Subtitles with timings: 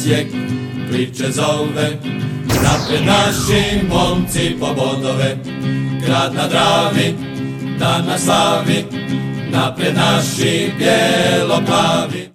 [0.00, 0.26] Osijek
[0.90, 1.98] priče zove.
[2.46, 5.36] Napred naši momci po bodove,
[6.06, 7.14] grad na Dravi,
[7.78, 8.84] dan na slavi.
[9.50, 12.29] Napred naši bijelo-plavi.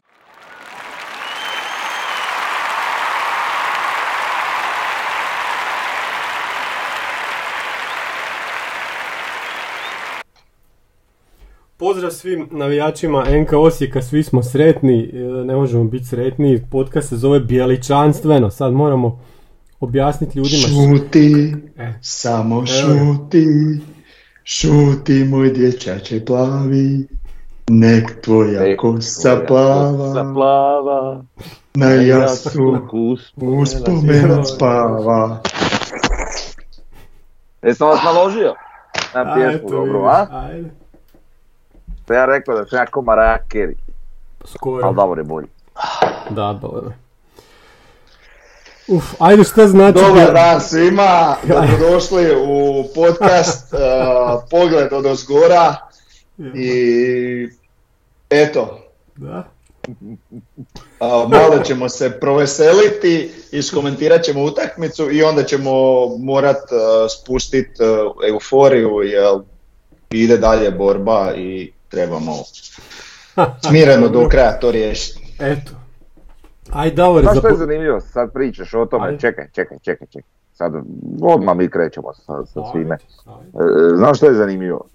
[11.95, 17.17] Pozdrav svim navijačima NK Osijeka, svi smo sretni, e, ne možemo biti sretni, podcast se
[17.17, 19.19] zove Bijeličanstveno, sad moramo
[19.79, 21.93] objasniti ljudima Šuti, E.
[22.01, 23.45] samo Evo šuti,
[24.43, 27.07] šuti moj dječače plavi,
[27.69, 31.23] nek tvoja Nek kosa Kosa plava, plava,
[31.75, 35.41] na jastu uspomena uspomen spava.
[37.63, 38.53] Jesam vas naložio
[39.13, 40.27] na A, pjesmu, dobro, a?
[40.31, 40.84] Ajde.
[42.05, 43.75] To ja rekao da sam ja ko Mariah Carey,
[44.45, 44.85] Skoro.
[44.85, 45.47] ali Davor je bolji.
[46.29, 46.91] Da, dobro.
[48.87, 49.99] Uf, ajde šta znači...
[49.99, 53.79] Dobar dan svima, dobrodošli u podcast uh,
[54.51, 55.75] Pogled od ozgora
[56.55, 57.49] i
[58.29, 58.79] eto,
[59.15, 59.47] Da.
[60.99, 65.71] a, malo ćemo se proveseliti, iskomentirat ćemo utakmicu i onda ćemo
[66.17, 69.33] morat uh, spustit uh, euforiju jer
[70.11, 72.31] ide dalje borba i trebamo
[73.67, 75.35] smireno do kraja to riješiti.
[75.39, 75.71] Eto.
[76.71, 78.01] Ajde, Davor, Znaš što je zanimljivo?
[78.01, 79.19] Sad pričaš o tome, Ajde.
[79.19, 80.29] čekaj, čekaj, čekaj, čekaj.
[80.53, 80.73] Sad
[81.21, 82.95] odmah mi krećemo sa, sa svime.
[82.95, 84.85] E, Znaš što je zanimljivo?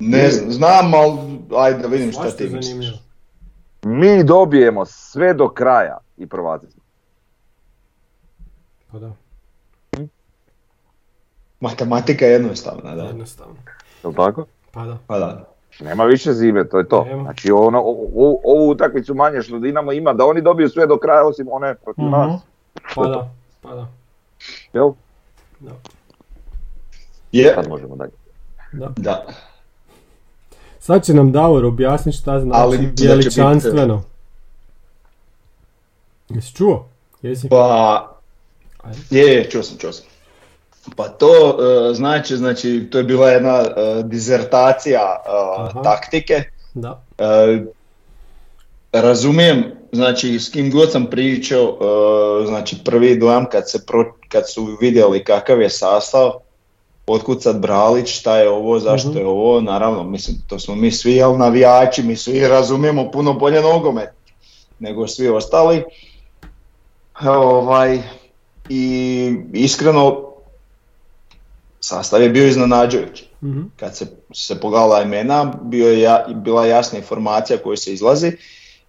[0.00, 1.18] Ne znam, ali
[1.56, 3.02] ajde da vidim šta Svašta ti je misliš.
[3.82, 6.82] Mi dobijemo sve do kraja i prvaci smo.
[8.92, 9.12] Pa da,
[11.60, 13.02] Matematika je jednostavna, da.
[13.02, 13.54] jednostavno.
[14.02, 14.46] Jel tako?
[14.72, 14.98] Pa da.
[15.06, 15.53] Pa da.
[15.80, 17.04] Nema više zime, to je to.
[17.04, 17.22] Nema.
[17.22, 21.26] Znači ono, o- ovu utakmicu manje što Dinamo ima, da oni dobiju sve do kraja
[21.26, 22.12] osim one protiv Mhm.
[22.12, 22.40] nas.
[22.94, 23.30] Pa da,
[23.60, 23.88] pa da.
[24.72, 24.90] Jel?
[25.60, 25.70] Da.
[27.32, 28.10] Je, Sad možemo dalje.
[28.72, 28.92] da.
[28.96, 29.24] da.
[30.78, 34.02] Sad će nam Davor objasniti šta znači Ali bijeličanstveno.
[36.28, 36.88] Jesi čuo?
[37.22, 37.48] Jesi?
[37.48, 38.08] Pa,
[39.10, 40.06] je, čuo sam, čuo sam.
[40.96, 41.56] Pa to
[41.90, 43.66] e, znači, znači, to je bila jedna e,
[44.04, 45.22] dizertacija
[45.58, 45.82] Aha.
[45.82, 46.42] taktike.
[46.74, 47.02] Da.
[48.92, 51.78] Razumijem, znači, s kim god sam pričao,
[52.46, 56.30] znači, prvi dojam kad, se pro, kad su vidjeli kakav je sastav,
[57.06, 59.18] otkud sad Bralić, šta je ovo, zašto Mhm.
[59.18, 63.60] je ovo, naravno, mislim, to smo mi svi, jel, navijači, mi svi razumijemo puno bolje
[63.60, 64.08] nogomet
[64.78, 65.84] nego svi ostali.
[67.22, 68.02] Ovaj,
[68.68, 70.23] I iskreno,
[71.86, 73.62] sastav je bio iznenađujući Mhm.
[73.76, 78.32] kad se, se pogledala imena, bio je ja, bila jasna informacija koju se izlazi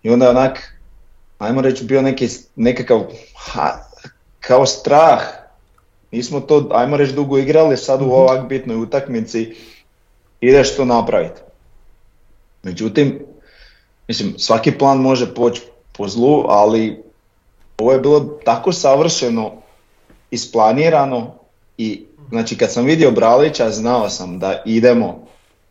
[0.04, 0.80] i onda je onak,
[1.38, 3.04] ajmo reći, bio neki, nekakav,
[3.38, 3.84] ha,
[4.40, 5.22] kao strah.
[6.12, 9.56] Nismo to, ajmo reći, dugo igrali, sad u ovak bitnoj utakmici
[10.42, 11.42] ideš to napraviti.
[12.64, 13.20] Međutim,
[14.08, 15.62] mislim, svaki plan može poći
[15.98, 17.04] po zlu, ali
[17.78, 19.52] ovo je bilo tako savršeno
[20.32, 21.34] isplanirano
[21.78, 25.28] i znači kad sam vidio Bralića znao sam da idemo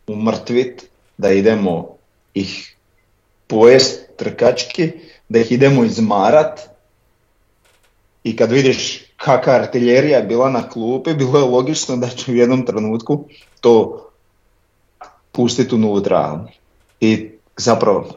[0.07, 0.85] umrtvit,
[1.17, 1.87] da idemo
[2.33, 2.75] ih
[3.47, 4.91] pojest trkački,
[5.29, 6.59] da ih idemo izmarat
[8.23, 12.35] i kad vidiš kakva artiljerija je bila na klupi, bilo je logično da će u
[12.35, 13.25] jednom trenutku
[13.61, 14.05] to
[15.31, 16.45] pustiti unutra.
[16.99, 18.07] I zapravo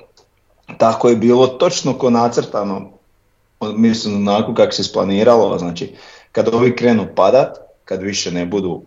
[0.78, 2.90] tako je bilo točno ko nacrtano,
[3.60, 5.94] mislim onako kako se isplaniralo, znači
[6.32, 8.82] kad ovi krenu padat, kad više ne budu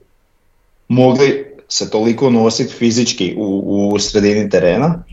[0.88, 5.04] mogli se toliko nositi fizički u, u sredini terena,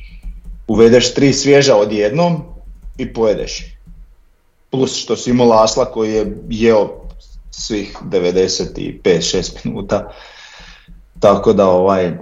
[0.66, 2.42] uvedeš tri svježa odjednom
[2.98, 3.76] i pojedeš.
[4.70, 6.90] Plus što si imao Lasla koji je jeo
[7.50, 10.12] svih 95-6 minuta.
[11.20, 12.12] Tako da ovaj,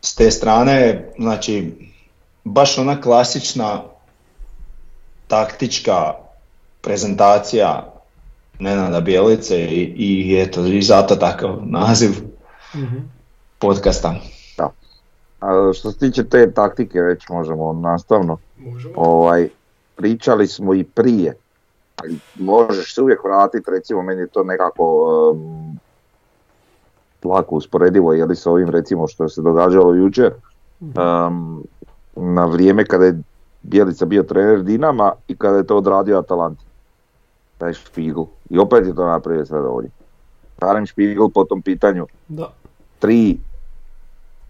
[0.00, 1.72] s te strane, znači,
[2.44, 3.82] baš ona klasična
[5.28, 6.14] taktička
[6.80, 7.95] prezentacija
[8.58, 12.10] Nenada Bjelice i, i eto, i zato takav naziv
[12.74, 12.96] Mhm.
[13.58, 14.14] podcasta.
[15.40, 18.38] A što se tiče te taktike, već možemo nastavno.
[18.58, 18.94] Možemo.
[18.96, 19.48] Ovaj,
[19.96, 21.34] pričali smo i prije,
[21.96, 24.84] ali možeš se uvijek vratiti, recimo meni je to nekako
[25.32, 25.78] um,
[27.24, 30.32] lako usporedivo, je li sa ovim recimo što se događalo jučer,
[30.80, 31.64] um,
[32.16, 33.22] na vrijeme kada je
[33.62, 36.64] Bjelica bio trener Dinama i kada je to odradio Atalanti.
[37.58, 38.22] Taj Špigl.
[38.50, 39.90] I opet je to napravio sad ovdje.
[40.58, 42.52] Karen Špigl po tom pitanju Da.
[42.98, 43.38] tri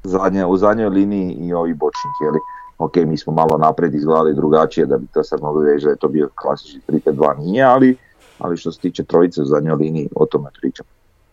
[0.04, 2.38] zadnje, u zadnjoj liniji i ovi bočnik, jeli.
[2.78, 5.96] ok, mi smo malo naprijed izgledali drugačije da bi to sad mogli reći da je
[5.96, 7.96] to bio klasični 3-5-2, nije, ali,
[8.38, 10.86] ali što se tiče trojice u zadnjoj liniji, o tome pričam.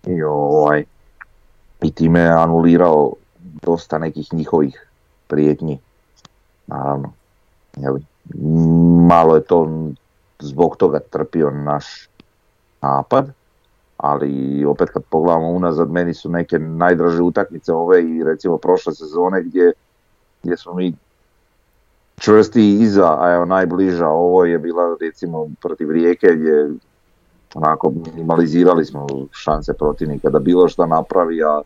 [0.06, 0.84] I, ovaj,
[1.82, 3.14] i time je anulirao
[3.62, 4.88] dosta nekih njihovih
[5.28, 5.80] prijetnji,
[6.68, 7.12] naravno.
[7.78, 8.06] Jeli,
[9.08, 9.70] malo je to
[10.40, 12.10] zbog toga trpio naš
[12.82, 13.32] napad,
[13.98, 19.44] ali opet kad pogledamo unazad, meni su neke najdraže utakmice ove i recimo prošle sezone
[19.44, 19.72] gdje,
[20.44, 20.94] gdje smo mi
[22.18, 26.70] čvrsti iza, a evo najbliža ovo je bila recimo protiv Rijeke gdje
[27.56, 31.62] onako minimalizirali smo šanse protivnika da bilo šta napravi, a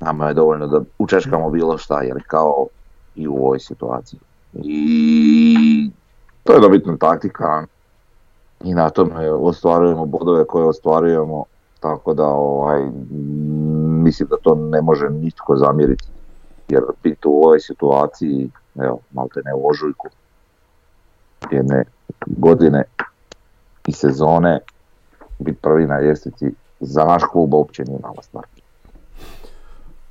[0.00, 2.66] nama je dovoljno da učeškamo bilo šta, jer kao
[3.14, 4.20] i u ovoj situaciji.
[4.62, 5.90] I
[6.44, 7.66] to je dobitna taktika
[8.64, 11.44] i na tome ostvarujemo bodove koje ostvarujemo,
[11.80, 12.90] tako da ovaj,
[14.04, 16.04] mislim da to ne može nitko zamjeriti,
[16.68, 20.08] jer biti u ovoj situaciji, evo, malte ne u ožujku,
[21.50, 21.84] jedne
[22.26, 22.82] godine
[23.86, 24.60] i sezone,
[25.38, 26.50] biti prvi na ljestvici
[26.80, 28.44] za naš klub uopće nije mala stvar.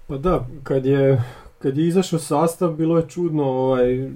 [0.08, 1.24] Pa da, kad je,
[1.60, 4.12] kad je izašao sastav bilo je čudno ovaj,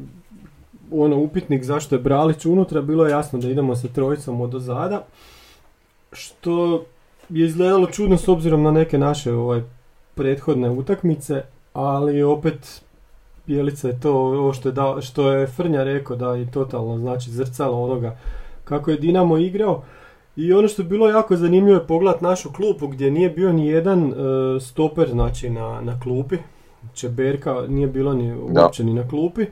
[0.91, 5.05] ono upitnik zašto je Bralić unutra, bilo je jasno da idemo sa trojicom od ozada,
[6.11, 6.85] što
[7.29, 9.61] je izgledalo čudno s obzirom na neke naše ovaj,
[10.15, 11.43] prethodne utakmice,
[11.73, 12.81] ali opet
[13.47, 17.31] Bjelica je to ovo što je, da, što je Frnja rekao da je totalno znači
[17.31, 18.17] zrcalo onoga
[18.63, 19.83] kako je Dinamo igrao.
[20.35, 23.67] I ono što je bilo jako zanimljivo je pogled našu klupu gdje nije bio ni
[23.67, 24.13] jedan e,
[24.59, 26.37] stoper znači na, na klupi.
[26.93, 29.45] Čeberka nije bilo ni uopće ni na klupi.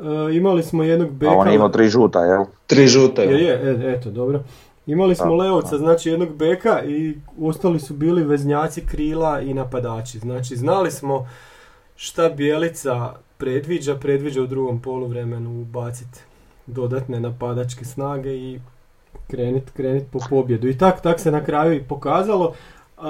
[0.00, 1.32] E, imali smo jednog beka...
[1.32, 2.44] A on je imao tri žuta, jel?
[2.66, 4.42] Tri žuta, Je, je, e, eto, dobro.
[4.86, 10.18] Imali smo Leovca, znači jednog beka i ostali su bili veznjaci krila i napadači.
[10.18, 11.28] Znači znali smo
[11.96, 16.18] šta Bijelica predviđa, predviđa u drugom poluvremenu ubaciti
[16.66, 18.60] dodatne napadačke snage i
[19.30, 20.68] krenit, krenit po pobjedu.
[20.68, 22.54] I tak, tak se na kraju i pokazalo.
[22.98, 23.00] E,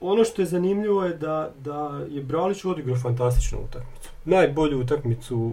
[0.00, 3.99] ono što je zanimljivo je da, da je Bralić odigrao fantastičnu utakmicu.
[4.24, 5.52] Najbolju utakmicu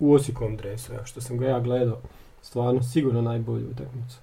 [0.00, 1.96] u Osijekom dresu, evo, što sam ga ja gledao.
[2.42, 4.16] Stvarno, sigurno najbolju utakmicu.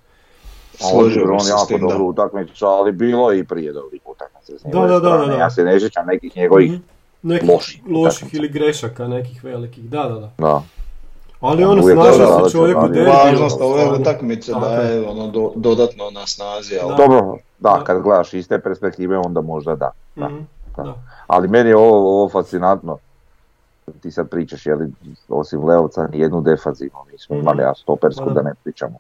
[0.74, 4.54] Složio on jako dobru utakmicu, ali bilo je i prije dobrih utakmica.
[4.66, 5.34] Da, da, da, da, da.
[5.34, 6.82] Ja se ne sjećam nekih njegovih, Mhm.
[7.24, 10.30] Nekih loših loših ili grešaka, nekih velikih, da, da, da.
[10.40, 10.64] da.
[11.40, 13.14] Ali On ono, uvijek snažio se čovjek u ali- derbiju.
[13.16, 14.02] Važnost ove stvarno.
[14.02, 15.10] utakmice da je.
[15.10, 16.96] ono do- dodatno na snazi, ali Da.
[16.98, 17.84] Dobro, da, Da.
[17.84, 19.92] kad gledaš iz te perspektive onda možda da.
[20.16, 20.26] da.
[20.26, 20.38] Mhm,
[20.78, 20.84] da.
[20.84, 20.96] da.
[21.28, 22.98] Ali meni je ovo, ovo fascinantno.
[24.02, 24.92] Ti sad pričaš, je li,
[25.30, 27.44] osim Leovca, nijednu defanzivnu nismo Mhm.
[27.44, 28.98] imali, a stopersku Da, ne pričamo.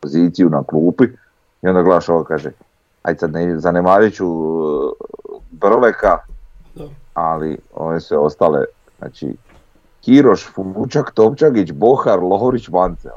[0.00, 1.04] Poziciju na klupi
[1.62, 2.50] i onda gledaš ovo kaže,
[3.02, 4.92] aj sad ne zanemarit ću uh,
[5.50, 6.18] Brleka,
[7.14, 8.64] ali ove sve ostale,
[8.98, 9.36] znači
[10.00, 13.08] Kiroš, Fumučak, Topčagić, Bohar, Lohorić, Mance.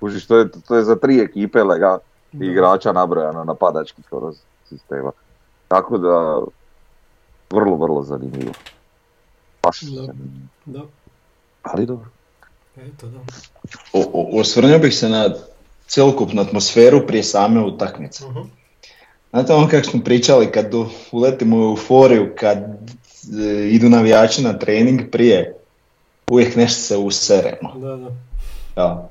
[0.00, 1.98] Kužiš, to je, to je za tri ekipe lega
[2.32, 4.32] igrača nabrojano napadački skoro
[4.64, 5.12] sistema.
[5.68, 6.40] Tako da,
[7.50, 8.52] vrlo, vrlo zanimljivo.
[9.64, 10.12] Baš Da.
[10.66, 10.80] Da,
[11.62, 12.06] Ali dobro.
[12.76, 13.18] eto da.
[13.92, 15.34] O- o- osvrnuo bih se na
[15.86, 18.24] cjelokupnu atmosferu prije same utakmice.
[18.26, 18.40] Mhm.
[19.30, 20.72] Znate ono kako smo pričali kad
[21.12, 25.56] uletimo u euforiju, kad e, idu navijači na trening prije,
[26.30, 27.72] uvijek nešto se useremo.
[27.74, 28.10] Da, da.
[28.76, 29.08] Ja.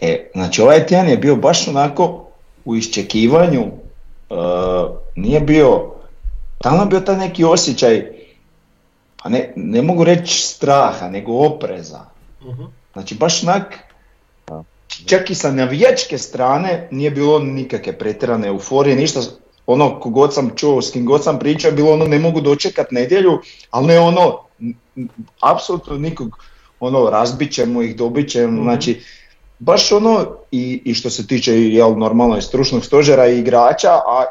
[0.00, 2.26] E, znači ovaj tjedan je bio baš onako
[2.64, 3.60] u iščekivanju,
[4.30, 4.34] e,
[5.16, 5.90] nije bio,
[6.58, 8.19] tamo je bio taj neki osjećaj,
[9.22, 12.00] pa ne, ne mogu reći straha, nego opreza.
[12.42, 12.62] Mhm.
[12.92, 13.78] Znači baš onak,
[15.06, 19.20] čak i sa navijačke strane nije bilo nikakve pretjerane euforije, ništa,
[19.66, 23.38] ono kogod sam čuo, s kim god sam pričao, bilo ono ne mogu dočekat nedjelju,
[23.70, 25.08] ali ne ono, n- n-
[25.40, 26.38] apsolutno nikog,
[26.80, 28.62] ono razbit ćemo ih, dobit ćemo, Mhm.
[28.62, 29.00] znači
[29.58, 34.24] baš ono i, i što se tiče jel, normalno i stručnog stožera i igrača, a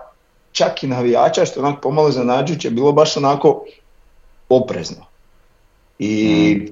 [0.52, 3.64] čak i navijača što je onako pomalo zanađujuće, bilo baš onako
[4.50, 5.06] oprezno.
[6.00, 6.72] I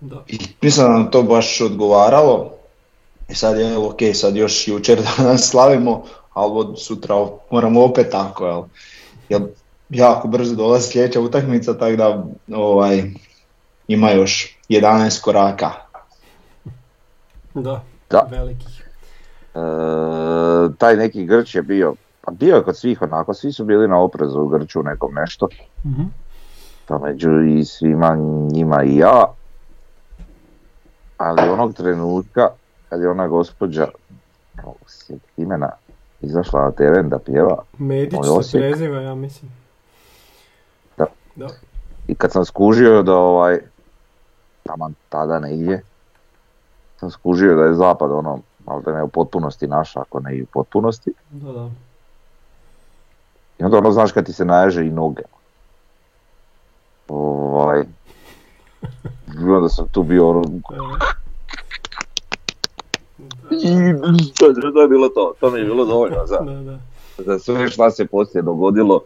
[0.00, 0.22] Da.
[0.26, 2.50] i mislim da nam to baš odgovaralo.
[3.28, 7.14] I sad je, ok, sad još jučer danas slavimo, ali od sutra
[7.50, 8.62] moramo opet tako, jel?
[9.28, 9.42] Jer
[9.90, 12.24] jako brzo dolazi sljedeća utakmica, tako da
[12.56, 13.02] ovaj,
[13.88, 15.70] ima još 11 koraka.
[17.54, 18.28] Da, Da.
[18.30, 18.84] velikih.
[19.54, 19.58] E,
[20.78, 24.00] taj neki Grč je bio, pa bio je kod svih onako, svi su bili na
[24.00, 25.48] oprezu u Grču nekom nešto,
[25.84, 26.02] Mhm.
[26.88, 28.16] Pa među i svima
[28.52, 29.24] njima i ja.
[31.16, 32.48] Ali onog trenutka
[32.88, 33.88] kad je ona gospođa,
[35.36, 35.70] imena,
[36.20, 39.50] izašla na teren da pjeva Medić se preziva, ja mislim.
[40.96, 41.06] Da.
[41.36, 41.48] Da.
[42.06, 43.58] i kad sam skužio da ovaj
[44.62, 45.82] taman tada negdje,
[47.00, 48.40] sam skužio da je zapad ono,
[48.84, 51.12] da ne u potpunosti naš, ako ne i u potpunosti.
[51.30, 51.70] Da, da.
[53.58, 55.22] I onda ono znaš kad ti se naježe i noge.
[57.08, 57.82] Ovaj,
[59.40, 60.42] i onda sam tu bio ono,
[63.50, 66.78] i to, to je bilo to, to mi je bilo dovoljno za, Da, da.
[67.18, 69.00] za sve šta se poslije dogodilo.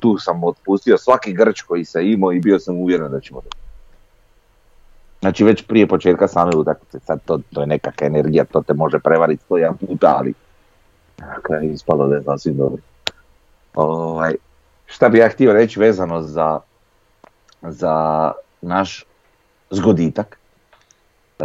[0.00, 3.56] Tu sam otpustio svaki grč koji se imao i bio sam uvjeren da ćemo dobiti.
[5.20, 8.98] Znači već prije početka same utakmice, sad to, to je nekakva energija, to te može
[8.98, 10.34] prevariti sto jedan puta, ali
[11.18, 12.82] na kraju ispalo da je sasvim dobro.
[13.74, 14.34] Ovaj,
[14.86, 16.60] šta bi ja htio reći vezano za,
[17.70, 19.04] za naš
[19.70, 20.38] zgoditak,
[21.38, 21.44] e,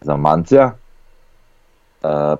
[0.00, 0.74] za Mancija.
[2.02, 2.36] E,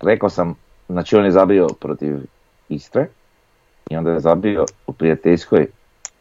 [0.00, 0.54] rekao sam,
[0.88, 2.16] znači on je zabio protiv
[2.68, 3.06] Istre
[3.90, 5.66] i onda je zabio u prijateljskoj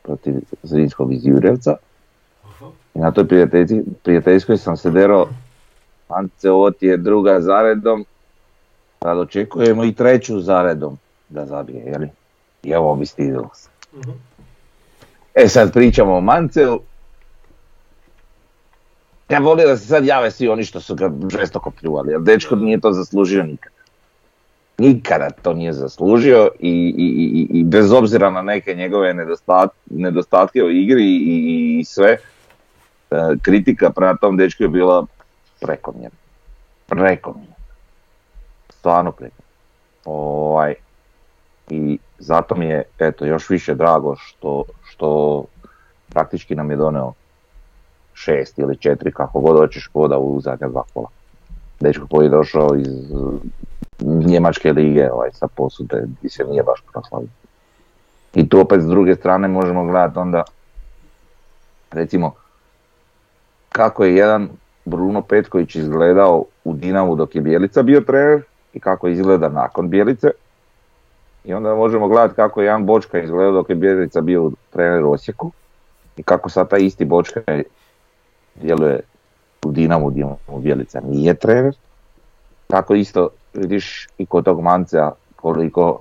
[0.01, 1.75] protiv Zrinskog iz Jurevca.
[2.93, 3.27] I na toj
[4.03, 5.27] prijateljskoj sam se derao,
[6.07, 8.05] Ance ovo ti je druga zaredom,
[9.03, 10.97] sad očekujemo i treću zaredom
[11.29, 12.09] da zabije, jeli?
[12.63, 13.69] I evo bi stidilo se.
[13.97, 14.11] Mhm.
[15.35, 16.79] E sad pričamo o Manceu.
[19.29, 22.55] Ja volio da se sad jave svi oni što su ga žestoko pljuvali, jer dečko
[22.55, 23.75] nije to zaslužio nikada.
[24.77, 30.63] Nikada to nije zaslužio i, i, i, i bez obzira na neke njegove nedostat, nedostatke
[30.63, 32.17] u igri i, i sve, e,
[33.41, 35.05] kritika prema tom dečku je bila
[35.61, 36.17] prekomjerna.
[36.87, 37.55] Prekomjerna.
[38.69, 39.43] Stvarno prekomjerna.
[40.05, 40.73] Ovaj,
[41.69, 45.43] I zato mi je eto, još više drago što, što
[46.09, 47.13] praktički nam je doneo
[48.13, 51.07] šest ili četiri, kako god hoćeš voda u zadnja dva kola.
[51.79, 53.33] Dečko koji je došao iz uh,
[53.99, 57.27] Njemačke lige ovaj, sa posude gdje se nije baš proslavio.
[58.33, 60.43] I tu opet s druge strane možemo gledati onda
[61.91, 62.33] recimo
[63.69, 64.49] kako je jedan
[64.85, 68.41] Bruno Petković izgledao u Dinamu dok je Bjelica bio trener
[68.73, 70.31] i kako izgleda nakon Bjelice.
[71.45, 75.11] I onda možemo gledati kako je jedan Bočka izgledao dok je Bjelica bio trener u
[75.11, 75.51] Osijeku
[76.17, 77.41] i kako sad taj isti Bočka
[78.55, 78.99] djeluje
[79.65, 81.75] u Dinamu gdje mu Bjelica nije trener.
[82.67, 85.99] Tako isto vidiš i kod tog Mancea koliko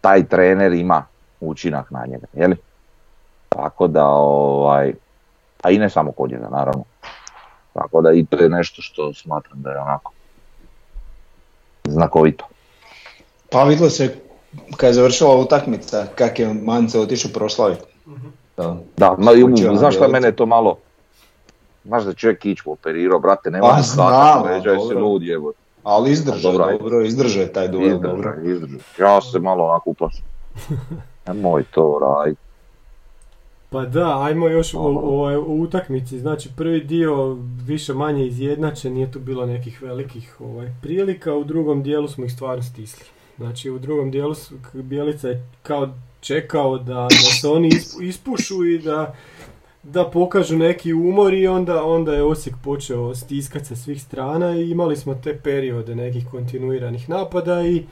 [0.00, 1.04] taj trener ima
[1.40, 2.56] učinak na njega, jeli?
[3.48, 4.94] Tako da, ovaj,
[5.62, 6.84] a i ne samo kod njega, naravno.
[7.72, 10.12] Tako da i to je nešto što smatram da je onako
[11.84, 12.44] znakovito.
[13.50, 14.14] Pa vidjelo se
[14.76, 17.82] kad je završila utakmica kak je Mance otišao proslaviti.
[18.56, 18.76] Da.
[18.96, 19.32] Da, ma,
[19.70, 20.76] na znaš šta mene to malo,
[21.84, 25.06] znaš da čovjek kičmu operirao, brate, nema Pa, ni znam, svaka leđa, jesi dobro.
[25.06, 25.52] lud jebo.
[25.82, 28.34] Ali izdržao, Dobro, dobro, je taj duel, dobro.
[28.42, 28.80] Izdržaj, izdržaj.
[28.98, 30.24] Ja se malo onako uplašim.
[31.26, 32.40] Nemoj to raditi.
[33.70, 36.18] Pa da, ajmo još o, o, o utakmici.
[36.18, 41.82] Znači prvi dio više manje izjednačen, nije tu bilo nekih velikih ovaj, prilika, u drugom
[41.82, 43.04] dijelu smo ih stvarno stisli.
[43.40, 45.88] Znači u drugom dijelu su, Bjelica je kao
[46.20, 49.14] čekao da, da se oni ispu- ispušu i da,
[49.82, 54.70] da pokažu neki umor i onda, onda je Osijek počeo stiskati sa svih strana i
[54.70, 57.82] imali smo te periode nekih kontinuiranih napada i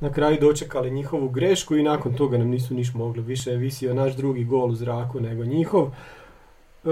[0.00, 3.22] na kraju dočekali njihovu grešku i nakon toga nam nisu niš mogli.
[3.22, 5.88] Više je visio naš drugi gol u zraku nego njihov.
[6.84, 6.88] E,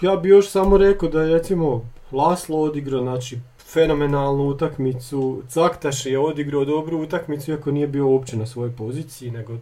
[0.00, 3.38] ja bi još samo rekao da je recimo Laslo odigrao znači,
[3.74, 9.52] fenomenalnu utakmicu, Caktaš je odigrao dobru utakmicu iako nije bio uopće na svojoj poziciji, nego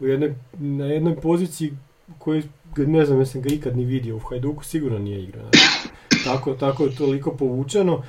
[0.00, 1.72] u jednoj, na jednoj poziciji
[2.18, 2.42] koju
[2.74, 5.44] ga- ne znam jesam ga ikad ni vidio, u Hajduku sigurno nije igrao.
[5.44, 5.88] znači.
[6.24, 8.02] Tako, tako je toliko povučeno.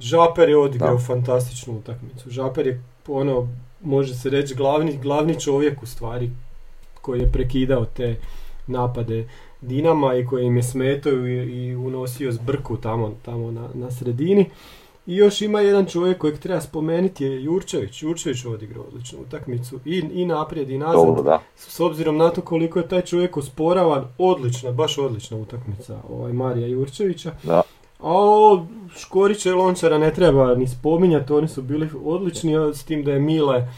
[0.00, 0.98] Žaper je odigrao Da.
[1.00, 2.30] fantastičnu utakmicu.
[2.30, 3.48] Žaper je ono,
[3.82, 6.30] može se reći glavni, glavni čovjek u stvari
[7.02, 8.16] koji je prekidao te
[8.66, 9.28] napade
[9.60, 14.46] Dinama i koji im je smetao i, i unosio zbrku tamo, tamo na, na sredini.
[15.08, 18.02] I još ima jedan čovjek kojeg treba spomenuti je Jurčević.
[18.02, 21.06] Jurčević odigrao odličnu utakmicu i, i naprijed i nazad.
[21.06, 21.40] Dobro, da.
[21.56, 26.32] S s obzirom na to koliko je taj čovjek osporavan, odlična, baš odlična utakmica ovaj
[26.32, 27.32] Marija Jurčevića.
[27.42, 27.62] Da.
[28.00, 33.04] A ovo Škorića i Lončara ne treba ni spominjati, oni su bili odlični, s tim
[33.04, 33.68] da je Mile,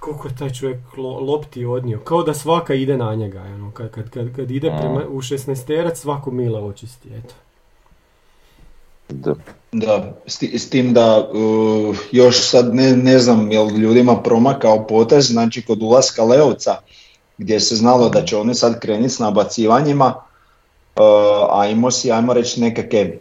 [0.00, 3.90] koliko je taj čovjek lo- lopti odnio, kao da svaka ide na njega, ono, kad,
[3.90, 4.78] kad, kad, kad ide Mm.
[4.78, 7.34] prema, u 16 svako Mile očisti, eto.
[9.08, 9.34] Da.
[9.72, 14.86] Da, s, ti- s tim da uh, još sad ne, ne znam jel ljudima promakao
[14.86, 16.76] potez, znači kod ulaska Leovca
[17.38, 20.14] gdje se znalo da će oni sad krenuti s nabacivanjima,
[20.96, 21.02] uh,
[21.50, 23.18] a imao si, ajmo reći, nekakve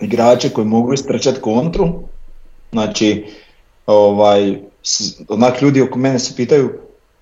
[0.00, 1.88] igrače koji mogu istrčati kontru,
[2.72, 3.26] znači
[3.86, 4.58] ovaj,
[5.28, 6.70] onak ljudi oko mene se pitaju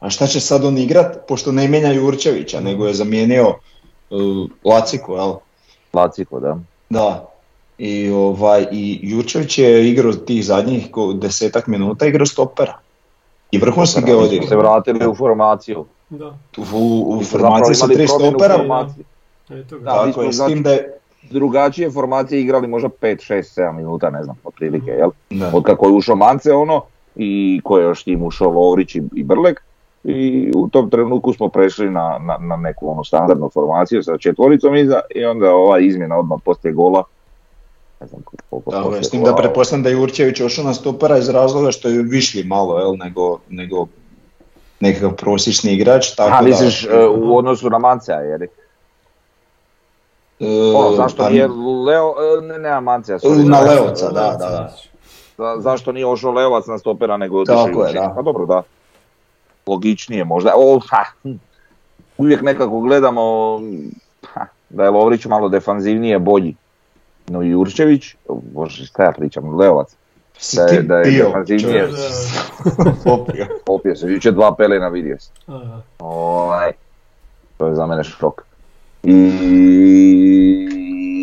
[0.00, 3.48] a šta će sad on igrat, pošto ne mijenja Jurčevića, nego je zamijenio
[4.10, 5.32] uh, Laciko, jel?
[5.92, 6.58] Laciko, da.
[6.90, 7.33] Da.
[7.78, 12.78] I, ovaj, i Jurčević je igrao tih zadnjih desetak minuta, igrao stopera.
[13.50, 14.60] I vrhunski ga su se odigrao.
[14.60, 15.84] vratili u formaciju.
[16.10, 16.26] Da,
[16.56, 19.04] U, u Mi smo formaciji sa tri stopera, formacije.
[19.50, 19.84] eto ga.
[19.84, 20.90] Da, tako je, s znači- tim da je...
[21.30, 25.10] Drugačije formacije igrali možda 5, 6, 7 minuta, ne znam, otprilike, jel?
[25.30, 25.50] Da.
[25.54, 26.82] Od kako je ušao Mance ono,
[27.16, 29.62] i ko je još tim ušao Lovrić i, i Brlek,
[30.04, 34.76] i u tom trenutku smo prešli na, na, na neku onu standardnu formaciju sa četvoricom
[34.76, 37.04] iza i onda ova izmjena odmah poslije gola.
[38.04, 41.28] Ne znam koliko poslije s tim da pretpostavljam da je Jurčević ošao na stopera iz
[41.28, 43.86] razloga što je višlji malo, jel, nego, nego
[44.80, 46.42] nekakav prosječni igrač, tako A da...
[46.42, 48.48] misliš e, u odnosu na Mancea, jer je-
[50.40, 51.48] e, ono, zašto pa- nije
[51.86, 54.72] Leo, e, ne, ne Mancea, sorry, Na da, Leovca, da, da, da.
[55.38, 58.12] za- zašto nije ošao Leovac na stopera nego Tako je, da.
[58.16, 58.62] Pa dobro, da.
[59.66, 60.52] Logičnije možda.
[60.56, 61.32] O, ha, hm.
[62.18, 63.60] Uvijek nekako gledamo
[64.24, 66.54] ha, da je Lovrić malo defanzivnije bolji.
[67.26, 69.88] No Jurčević, bože šta ja pričam, Leovac,
[70.38, 71.88] Si da je- da je bio, defanzivnije.
[73.04, 73.46] Popio.
[73.66, 75.32] popio se, jučer dva pelena vidio sam.
[75.46, 75.80] Aha.
[75.98, 76.72] Ovaj,
[77.56, 78.42] to je za mene šok.
[79.04, 79.18] I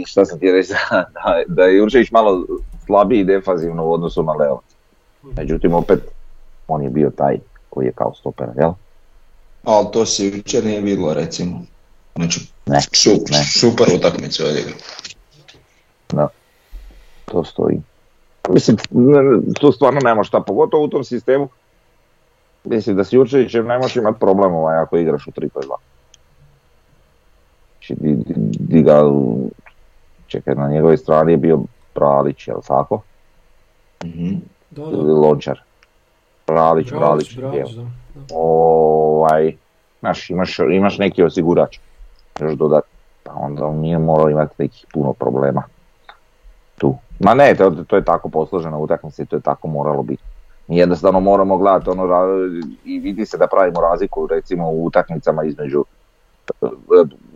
[0.05, 0.74] šta sam ti reći,
[1.15, 2.46] da, da, je Jurčević malo
[2.86, 4.65] slabiji defanzivno u odnosu na Leovac.
[5.38, 6.00] Međutim, opet,
[6.67, 7.38] on je bio taj
[7.70, 8.72] koji je kao stoper, jel?
[9.63, 11.62] Ali to se jučer nije vidjelo, recimo.
[12.15, 13.43] Znači, Ne, su- ne.
[13.51, 14.77] super utakmicu je odigrao.
[16.12, 16.27] Da,
[17.25, 17.82] to stoji.
[18.50, 18.77] Mislim,
[19.60, 21.50] tu stvarno nema šta, pogotovo u tom sistemu.
[22.63, 25.62] Mislim da s Jurčevićem nemaš imat problem ovaj, ako igraš u 3 2
[27.71, 29.02] Znači, di, di, di ga,
[30.28, 31.60] čekaj, na njegovoj strani je bio
[31.95, 33.02] Bralić, jel tako?
[34.04, 34.36] Mhm.
[34.69, 35.19] Da, Ili da.
[35.19, 35.62] Lončar.
[36.47, 37.00] Bralić da.
[37.39, 37.86] da.
[38.34, 39.56] ovaj,
[40.00, 41.80] znaš, imaš, imaš neki osigurač,
[42.39, 42.84] još dodat,
[43.24, 45.63] pa onda on nije morao imati nekih puno problema
[46.82, 46.96] tu.
[47.20, 50.24] Ma ne, to, to je tako posložena utakmica i to je tako moralo biti.
[50.67, 52.26] Mi jednostavno moramo gledati ono
[52.86, 55.86] i vidi se da pravimo razliku recimo u utakmicama između
[56.62, 56.65] e,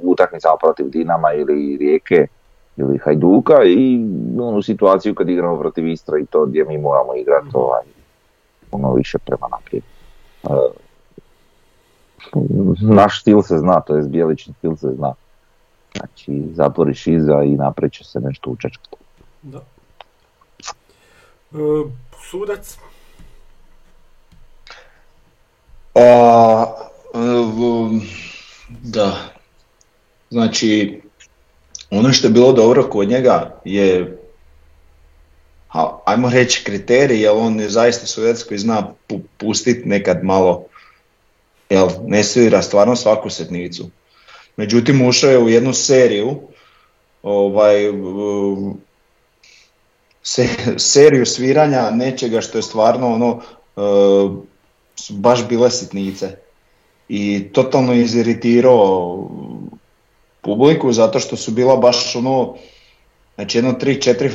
[0.02, 2.28] utakmica protiv Dinama ili Rijeke
[2.78, 4.00] ili Hajduka i
[4.40, 7.84] onu situaciju kad igramo protiv Istra i to gdje mi moramo igrati ovaj,
[8.70, 9.84] puno više prema naprijed.
[10.44, 10.48] E,
[12.82, 15.14] naš stil se zna, to je bijelični stil se zna.
[15.98, 19.05] Znači, zatvoriš iza i naprijed će se nešto učečkati.
[19.46, 19.62] Da.
[21.54, 21.58] E,
[22.32, 22.78] sudac.
[25.96, 26.66] A,
[27.14, 28.02] v-
[28.70, 29.30] da.
[30.30, 31.02] Znači,
[31.90, 34.18] ono što je bilo dobro kod njega je,
[36.06, 40.66] ajmo reći kriterij, jer on je zaista sudac koji zna pu, pustit nekad malo,
[41.70, 43.90] jel, ne svira stvarno svaku setnicu.
[44.58, 46.42] Međutim, ušao je u jednu seriju,
[47.24, 47.92] ovaj,
[50.26, 53.42] se, seriju sviranja nečega što je stvarno ono,
[53.78, 53.82] e,
[55.10, 56.36] baš bile sitnice.
[57.10, 59.20] I totalno iziritirao
[60.42, 62.56] publiku zato što su bila baš ono,
[63.36, 64.32] znači jedno tri, četiri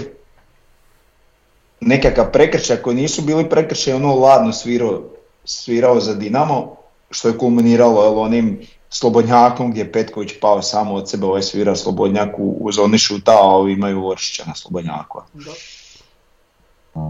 [1.81, 5.03] nekakav prekršaj koji nisu bili prekršaj, ono ladno svirao,
[5.45, 6.77] svirao za Dinamo,
[7.11, 11.77] što je kulminiralo jel, onim slobodnjakom gdje je Petković pao samo od sebe, ovaj svira
[11.77, 15.21] slobodnjak u, u zoni šuta, a ovi imaju Oršića na slobodnjaku.
[15.35, 15.51] Da.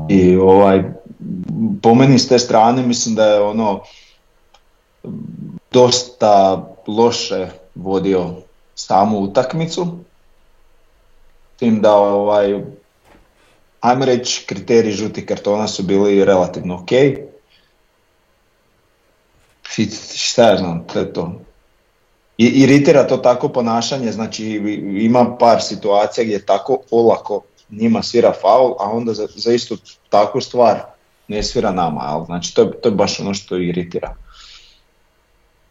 [0.09, 0.83] I ovaj,
[1.83, 3.81] po meni s te strane mislim da je ono
[5.71, 8.35] dosta loše vodio
[8.75, 9.87] samu utakmicu.
[11.57, 12.62] Tim da ovaj,
[13.81, 16.90] ajmo reći kriteriji žutih kartona su bili relativno ok.
[20.14, 21.40] Šta ja znam, to je to.
[22.38, 24.47] I, iritira to tako ponašanje, znači
[25.01, 29.76] ima par situacija gdje tako olako njima svira faul, a onda za, za istu
[30.09, 30.80] takvu stvar
[31.28, 32.24] ne svira nama, jel?
[32.24, 34.14] znači to, je- to je baš ono što iritira.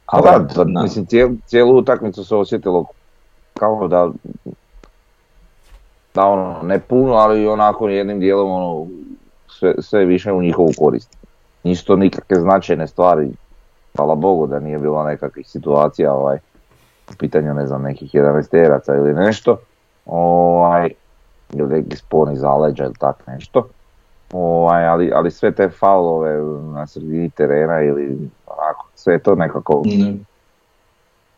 [0.06, 0.82] A da, da, Da.
[0.82, 2.86] mislim, cijelu, cijelu utakmicu se osjetilo
[3.54, 4.10] kao da,
[6.14, 8.88] da ono, ne puno, ali onako jednim dijelom ono,
[9.48, 11.18] sve, sve više u njihovu korist.
[11.64, 13.30] Nisu to nikakve značajne stvari,
[13.96, 16.38] hvala Bogu da nije bilo nekakvih situacija ovaj,
[17.12, 19.58] u pitanju ne znam nekih 11 teraca ili nešto,
[20.06, 20.90] ovaj,
[21.54, 23.68] ili neki sponi zaleđa ili tak nešto.
[24.34, 26.36] Ovaj, ali, ali sve te faulove
[26.74, 30.16] na sredini terena ili onako, sve je to nekako Ne,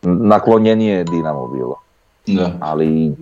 [0.02, 1.76] naklonjenije Dinamo bilo.
[2.26, 2.50] Da.
[2.60, 3.14] Ali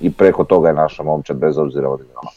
[0.00, 2.30] i preko toga je naša momčad bez obzira odigrala.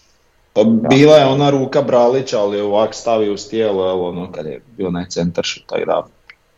[0.53, 4.45] Pa bila je ona ruka Bralića, ali je ovak stavio uz tijelo, evo ono kad
[4.45, 5.45] je bio onaj centar
[5.85, 6.03] da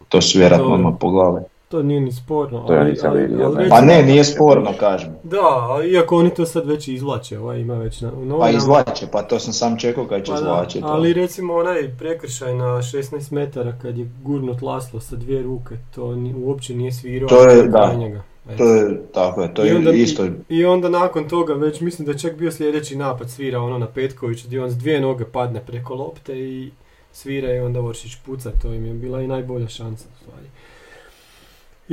[0.10, 1.42] to su vjerojatno odmah pogledali.
[1.72, 2.60] To nije ni sporno.
[2.60, 3.70] To ja ali- nisam ali- vidio, ali ne.
[3.70, 5.10] Pa ne, nije sporno kažem.
[5.24, 5.38] Da,
[5.86, 8.50] iako oni to sad već izvlače, ovaj ima već na, u Pa novinama.
[8.50, 10.84] izvlače, pa to sam sam čekao kad će Pa izvlačiti.
[10.84, 16.16] ali recimo onaj prekršaj na 16 metara kad je gurnut Laslo sa dvije ruke, to
[16.16, 17.30] ni, uopće nije svirao.
[17.30, 17.94] To je, da.
[17.94, 18.24] Njega.
[18.58, 20.26] To je, tako je, to I je onda- isto.
[20.26, 23.78] I, I onda nakon toga već mislim da je čak bio sljedeći napad svira ono
[23.78, 26.72] na Petkoviću gdje on s dvije noge padne preko lopte i
[27.12, 30.46] svira i onda Oršić puca, to im je bila i najbolja šansa u stvari.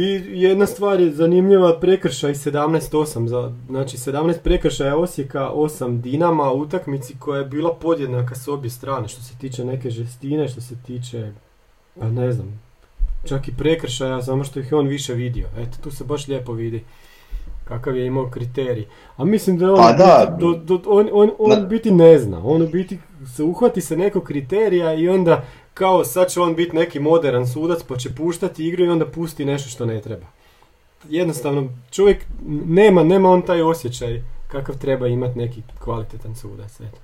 [0.01, 6.61] I jedna stvar je zanimljiva, prekršaj 17-8, za, znači 17 prekršaja Osijeka, 8 Dinama, u
[6.61, 10.75] utakmici koja je bila podjednaka s obje strane, što se tiče neke žestine, što se
[10.87, 11.33] tiče,
[12.01, 12.61] pa ne znam,
[13.25, 15.49] čak i prekršaja, samo što ih je on više vidio.
[15.59, 16.85] Eto, tu se baš lijepo vidi
[17.65, 18.87] kakav je imao kriterij.
[19.17, 20.37] A mislim da je on, Pa da.
[20.41, 22.41] do, do, on, on, on biti ne zna.
[22.45, 22.99] On u biti
[23.37, 25.45] se uhvati se nekog kriterija i onda
[25.79, 29.45] kao sad će on biti neki moderan sudac pa će puštati igru i onda pusti
[29.45, 30.27] nešto što ne treba.
[31.09, 32.27] Jednostavno, čovjek
[32.67, 36.81] nema, nema on taj osjećaj kakav treba imati neki kvalitetan sudac.
[36.81, 36.99] Eto.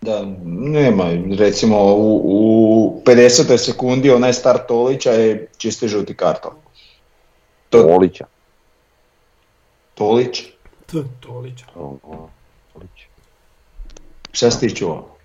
[0.00, 1.04] Da, nema,
[1.38, 3.58] recimo u, u 50.
[3.58, 6.52] sekundi onaj start Tolića je čisti žuti karton.
[7.70, 8.26] To Olića.
[9.94, 10.42] Tolić,
[10.86, 11.64] To je Tolić.
[12.74, 13.06] Olić.
[14.32, 15.15] šta si ti čuo?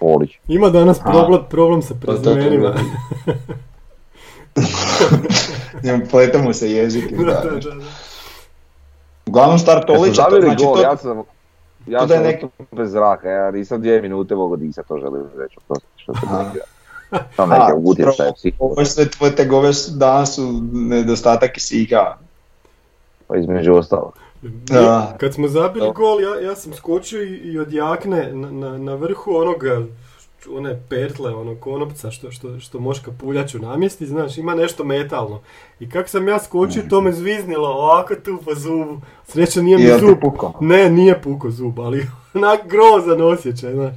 [0.00, 0.30] Olić.
[0.48, 2.74] Ima danas problem, problem sa Pa to- prezimenima.
[5.82, 7.12] Njemu Pleta mu se jezik.
[7.12, 7.32] Da, da.
[7.34, 7.84] da, da, da.
[9.26, 11.22] Uglavnom start Kad su Tolića, to, znači gol, to, ja sam,
[11.86, 14.98] ja to da je sam neki- bez zraka, ja nisam dvije minute mogao disati, to
[14.98, 16.20] želim reći, oprosti što se.
[17.36, 22.16] Tam neke utjecaje, upravo, psiho, ovo sve tvoje tegove danas su nedostatak kisika.
[23.26, 24.12] pa između ostalog.
[24.42, 25.16] Da.
[25.20, 25.92] Kad smo zabili Da.
[25.92, 29.82] gol, ja, ja sam skočio i, i od jakne na, na, na vrhu onoga
[30.50, 35.40] one pertle, onog konopca što, što, što moška puljaču namjesti, znaš, ima nešto metalno.
[35.80, 39.00] I kako sam ja skočio, to me zviznilo ovako tu po zubu.
[39.24, 40.18] Sreća nije mi zub.
[40.20, 40.52] pukao?
[40.60, 43.94] Ne, nije puko zub, ali onak grozan osjećaj, znaš.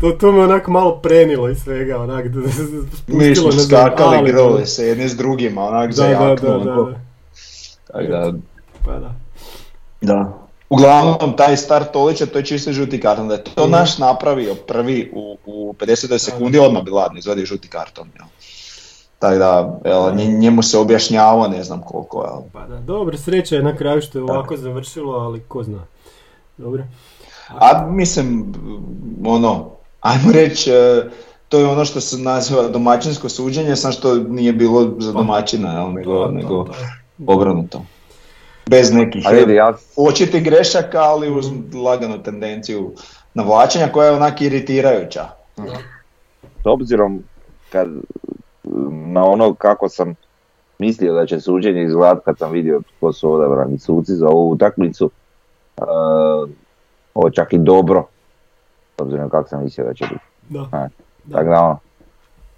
[0.00, 3.66] To, to me onak malo prenilo iz svega, onak, da, Mi smo spustilo na zub,
[3.66, 6.48] skakali ali- grole se jedni s drugima, onak za Da, da, jaknu.
[6.48, 6.84] da, da, onako.
[6.84, 6.96] da.
[7.92, 8.32] Tak da,
[8.84, 9.14] Pa da.
[10.00, 10.32] Da.
[10.70, 13.28] Uglavnom, taj start Tolića, to je čisto žuti karton.
[13.28, 13.72] Da je to Mhm.
[13.72, 16.18] naš napravio prvi u, u 50.
[16.20, 18.08] sekundi, odmah bi ladno izvadio žuti karton.
[18.14, 18.26] Jel.
[19.18, 22.22] Tako da, jel, nje- njemu se objašnjavao ne znam koliko.
[22.22, 22.42] Jel.
[22.52, 25.84] Pa da, dobro, sreća je na kraju što je ovako završilo, ali ko zna.
[26.58, 26.84] Dobro.
[27.50, 28.54] A mislim,
[29.26, 29.66] ono,
[30.00, 31.04] ajmo reći, e,
[31.48, 35.92] to je ono što se naziva domaćinsko suđenje, sam što nije bilo za domaćina, jel,
[35.92, 36.66] nego, Da, da, nego
[37.26, 37.82] obrnuto.
[38.68, 41.46] Bez nekih A vidi, ja, očitih grešaka, ali uz
[41.84, 42.92] laganu tendenciju
[43.34, 45.24] navlačenja koja je onak iritirajuća.
[46.62, 47.22] s obzirom
[47.72, 47.88] kad,
[49.06, 50.14] na ono kako sam
[50.78, 55.10] mislio da će suđenje izgledati kad sam vidio tko su odabrani suci za ovu utakmicu,
[55.76, 55.82] e,
[57.14, 58.04] ovo čak i dobro,
[58.96, 60.20] s obzirom kako sam mislio da će biti.
[60.48, 60.88] Da, E,
[61.24, 61.36] Da.
[61.36, 61.78] Tako da ono,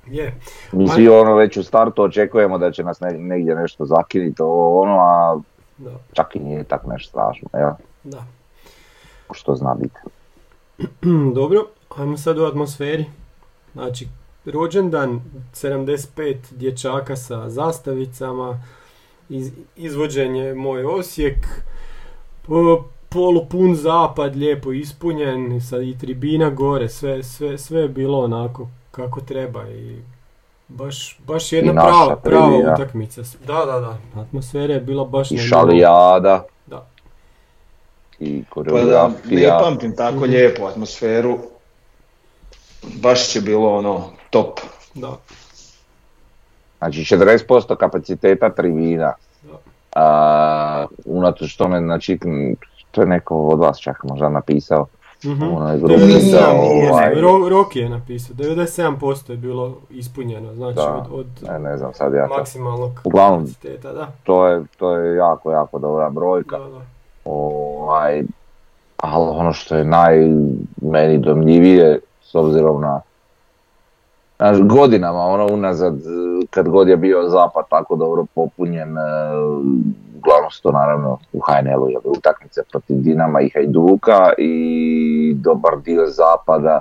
[0.07, 0.35] je.
[0.73, 4.97] mi svi ono već u startu očekujemo da će nas ne- negdje nešto zakiniti, ono,
[4.99, 5.41] a
[5.81, 7.71] Da, čak i nije tak nešto strašno, jel?
[8.05, 8.25] da.
[9.33, 9.99] što zna biti.
[11.39, 11.67] Dobro,
[11.97, 13.05] ajmo sad u atmosferi.
[13.73, 14.09] Znači,
[14.45, 15.21] rođendan
[15.55, 18.63] 75 dječaka sa zastavicama,
[19.29, 21.47] iz, izvođenje Moj Osijek,
[22.47, 28.69] po- polupun zapad, lijepo ispunjen, sa i tribina gore, sve, sve, sve je bilo onako
[28.91, 29.99] kako treba i
[30.71, 33.23] baš, baš jedna prava, prava utakmica.
[33.41, 36.87] Da, da, da, atmosfera je bila baš I šalijada, Da.
[38.21, 39.59] i Pa da, ne koreografija.
[39.61, 40.25] pamtim tako Mhm.
[40.25, 41.39] lijepu atmosferu.
[42.95, 44.61] Baš će bilo ono top.
[44.95, 45.17] Da,
[46.79, 49.13] Znači 40% kapaciteta tribina.
[49.43, 49.53] Da.
[49.95, 52.19] A, unatoč tome, znači,
[52.91, 54.87] to je neko od vas čak možda napisao.
[55.25, 55.45] Mhm.
[55.45, 56.51] 97%, da,
[56.91, 61.77] ovaj, Ro- Roki je napisao, 97% je bilo ispunjeno, znači Da, od, od ne, ne
[61.79, 62.37] znam sad ja to.
[62.37, 64.09] maksimalnog Uglavnom, kapaciteta, da.
[64.25, 66.59] To je, to je jako, jako dobra brojka.
[66.59, 66.81] da, da.
[67.25, 68.23] Ovaj,
[68.97, 70.17] ali ono što je naj
[70.83, 73.01] meni domljivije, s obzirom na
[74.41, 79.03] Znaš, godinama ono unazad, eh, kad god je bio zapad tako dobro popunjen, eh,
[80.19, 86.07] uglavnom su to naravno u HNL-u je utakmice protiv Dinama i Hajduka i dobar dio
[86.07, 86.81] zapada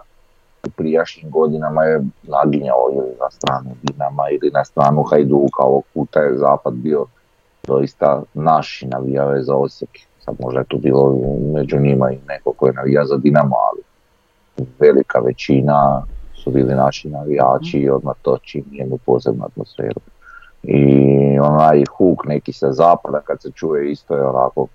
[0.67, 6.19] u prijašnjim godinama je naginjao ili na stranu Dinama ili na stranu Hajduka, ovog puta
[6.19, 7.05] je zapad bio
[7.67, 9.89] doista naš i navijao je za Osijek.
[10.19, 11.15] sad možda je tu bilo
[11.53, 13.81] među njima i neko koji navija za Dinamo, ali
[14.79, 16.03] velika većina
[16.49, 20.01] su bili naši navijači i odmah to čini jednu posebnu atmosferu.
[20.63, 24.67] I onaj huk neki sa zapada kad se čuje isto je onako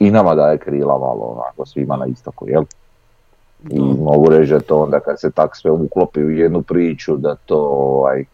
[0.00, 2.64] i nama daje krila malo onako svima na istoku, jel?
[3.70, 7.34] I mogu reći da to onda kad se tak sve uklopi u jednu priču da
[7.34, 8.24] to ovaj,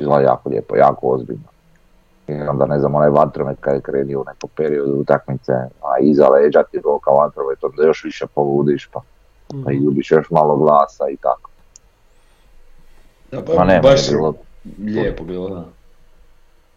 [0.00, 1.48] izgleda jako lijepo, jako ozbiljno.
[2.28, 5.52] I onda ne znam, onaj vatromet kad je krenio u nekom periodu utakmice,
[5.82, 9.00] a iza leđa ti roka vatromet, onda još više poludiš pa,
[9.64, 11.50] pa i ljubiš još malo glasa i tako.
[13.30, 14.34] Da, Pa ne, baš meni je bilo,
[15.02, 15.64] lijepo bilo, da.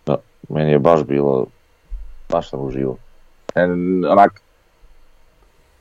[0.06, 0.18] da,
[0.50, 1.46] meni je baš bilo,
[2.30, 2.98] baš sam uživo.
[3.56, 3.64] E,
[4.12, 4.42] onak,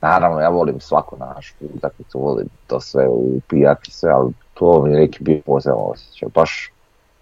[0.00, 5.00] naravno ja volim svaku našu utakmicu, volim to sve upijati sve, ali to mi je
[5.00, 6.28] neki bio poseban osjećaj.
[6.34, 6.72] Baš,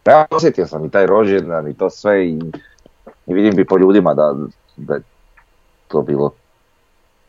[0.06, 2.38] ja osjetio sam i taj rođendan i to sve i,
[3.26, 4.34] i vidim bi po ljudima da,
[4.76, 5.02] da je
[5.88, 6.32] to bilo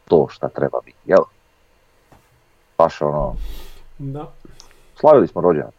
[0.08, 1.24] to šta treba biti, jel?
[2.82, 3.36] Baš ono,
[3.98, 4.32] Da,
[5.00, 5.72] slavili smo rođendan.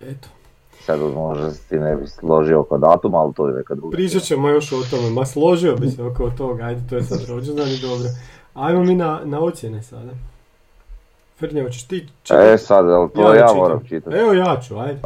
[0.00, 0.28] eto.
[0.80, 3.96] Sad možda se ti ne bi složio oko datuma, ali to je neka druga.
[3.96, 7.24] Pričat ćemo još o tome, ma složio bi se oko toga, ajde, to je sad
[7.28, 8.08] rođendan i dobro.
[8.54, 10.10] Ajmo mi na, na ocjene sada.
[11.38, 12.48] Frnja, hoćeš ti čitati?
[12.48, 13.56] E sad, jel to ja, čitam.
[13.56, 14.16] moram čitati.
[14.16, 15.00] Evo ja ću, ajde.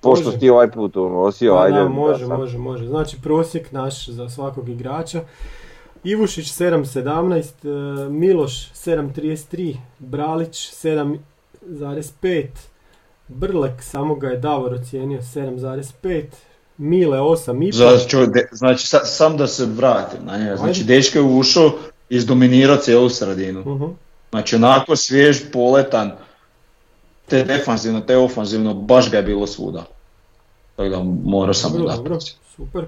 [0.00, 0.36] Pošto može.
[0.36, 1.78] si ti ovaj put unosio, Pa ajde.
[1.78, 2.86] da, može, može, može.
[2.86, 5.20] Znači prosjek naš za svakog igrača.
[6.04, 12.46] Ivušić 7.17, e, Miloš 7.33, Bralić 7.5,
[13.28, 16.24] Brlek, samo ga je Davor ocijenio 7.5,
[16.78, 17.72] Mile 8.5.
[17.72, 18.16] Znači,
[18.52, 20.56] znači sa- sam da se vratim na njega.
[20.56, 21.66] Znači, dečko je ušao
[22.10, 23.60] i izdominirao cijelu sredinu.
[23.60, 23.84] Mhm.
[24.30, 26.12] Znači, onako svjež, poletan,
[27.28, 29.84] te defanzivno, te ofanzivno, baš ga je bilo svuda.
[30.76, 32.18] Tako da morao sam Dobro, dobro,
[32.56, 32.84] super.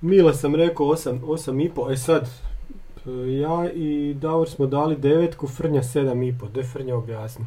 [0.00, 5.82] Mile sam rekao 8, 8,5, e sad, e, ja i Davor smo dali devetku, Frnja
[5.82, 7.44] 7,5, de Frnja objasni.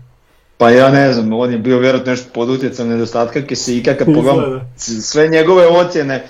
[0.58, 4.74] Pa ja ne znam, on je bio vjerojatno nešto pod utjecajem nedostatka kisika, kad pogledam
[4.76, 6.28] sve njegove ocjene,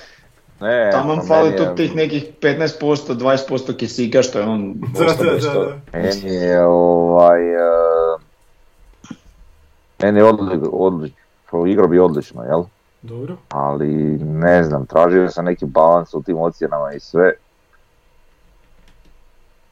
[0.62, 5.05] Ne, tamo pa fali tu je- tih nekih 15%, 20% kisika što je on Da,
[5.05, 5.99] da, da, da.
[5.99, 7.53] Meni je ovaj...
[7.53, 7.57] e,
[10.03, 11.13] meni je odli, odli,
[11.67, 12.63] igrao bi odlično, jel?
[13.01, 13.37] Dobro.
[13.49, 13.87] Ali
[14.23, 17.33] ne znam, tražio sam neki balans u tim ocjenama i sve.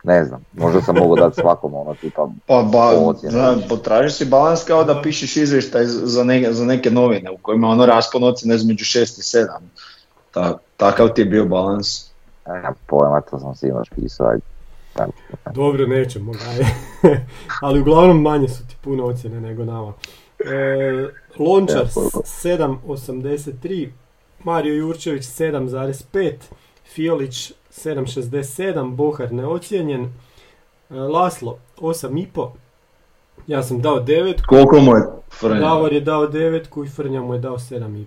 [0.04, 3.32] Ne znam, možda sam mogao dati svakom ono tipa Pa ba, Ocjene.
[3.32, 7.68] zna, potraži si balans kao da pišeš izvještaj za neke, za neke novine u kojima
[7.68, 9.48] ono raspon ocjene između 6 i 7.
[10.32, 12.10] Ta, takav ti je bio balans.
[12.48, 14.42] nemam pojma, to sam sinoć pisao, ajde.
[14.94, 15.12] Tako.
[15.54, 16.34] Dobro, nećemo.
[17.62, 19.94] Ali uglavnom manje su ti puno ocjene nego nama.
[20.42, 22.20] E, Lončar Ja, koliko?
[22.20, 23.90] 7.83,
[24.40, 26.34] Mario Jurčević 7.5,
[26.86, 30.10] Fiolić 7.67, Bohar neocijenjen, e,
[30.94, 32.50] Laslo 8.5,
[33.48, 35.60] ja sam dao 9, Koliko mu je Frnja?
[35.60, 38.04] Davor je dao 9 i Frnja mu je dao 7.5.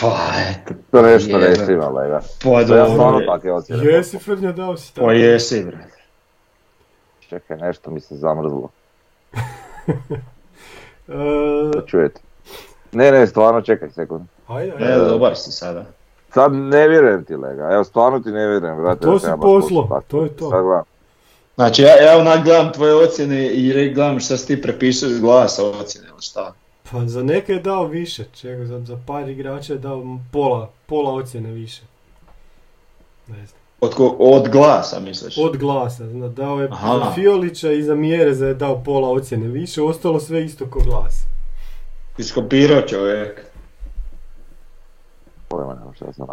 [0.00, 0.16] Pa
[0.50, 2.20] eto, To nešto reci ima, lega.
[2.42, 2.86] pa Ja dobro.
[2.86, 3.84] stvarno takve ocjene.
[3.84, 5.06] Jesi Frnja dao si tako?
[5.06, 5.78] Pa jesi bre.
[7.20, 8.68] Čekaj, nešto mi se zamrzlo.
[11.08, 11.12] E,
[11.72, 12.20] Da čujete.
[12.92, 14.26] Ne, ne, stvarno čekaj sekund.
[14.48, 14.96] ajde, E, ajde.
[14.98, 15.84] dobar si sada.
[16.30, 17.68] Sad ne vjerujem ti, lega.
[17.72, 19.00] Evo, stvarno ti ne vjerujem, brate.
[19.00, 20.50] To si poslo, to je to.
[20.50, 20.84] Sad gledam.
[21.54, 25.20] Znači ja, ja onak gledam tvoje ocjene i re- gledam šta si ti prepisao iz
[25.20, 26.52] glasa ocjene ili šta.
[26.90, 31.12] Pa za neke je dao više, čega, za, za par igrača je dao pola, pola
[31.12, 31.82] ocjene više.
[33.26, 33.60] Ne znam.
[33.80, 35.38] Od, ko- od glasa misliš?
[35.38, 36.98] Od glasa, zna, dao je Aha.
[36.98, 41.22] za Fiolića i za Mjereza je dao pola ocjene više, ostalo sve isto ko glas.
[42.18, 43.40] Iskopirao čovjek.
[45.48, 46.26] Pojma nema šta sam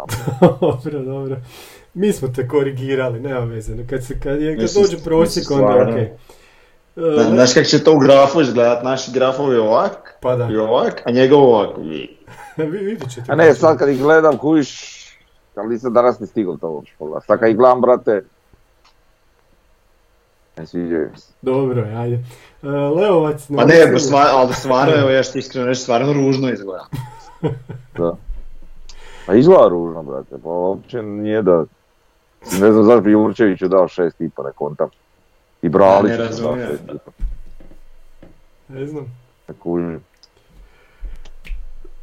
[0.60, 1.36] dobro, dobro.
[1.94, 3.86] Mi smo te korigirali, nema veze.
[3.86, 6.12] Kad, se, kad, je, kad Mislim, dođe prosjek, onda okej.
[6.96, 8.84] Zna- E, Znaš kako će to u grafu izgledat?
[8.84, 11.70] Naši grafovi ovak pa da, i ovak, a njegov ovak.
[12.56, 13.32] vi vidit ćete.
[13.32, 14.93] A ne, sad kad ih gledam, kuviš,
[15.56, 17.26] ali nisam danas ni stigao to uopće pogledat.
[17.26, 18.24] Sad kad ih gledam, brate,
[20.56, 21.32] ne sviđaju mi se.
[21.42, 22.14] Dobro, ajde.
[22.62, 23.46] E, Leovac...
[23.56, 26.86] Pa ne, baš stvarno, ali stvarno, evo ja što iskreno reći, stvarno ružno izgleda.
[27.98, 28.16] Da.
[29.26, 31.64] Pa izgleda ružno, brate, pa uopće nije da...
[32.60, 34.88] Ne znam zašto bi Jurčeviću dao šest i po, ne kontam.
[35.62, 36.92] I Bralić ne dao razumijem, i
[38.68, 39.04] Ne znam.
[39.48, 40.04] ne kužim.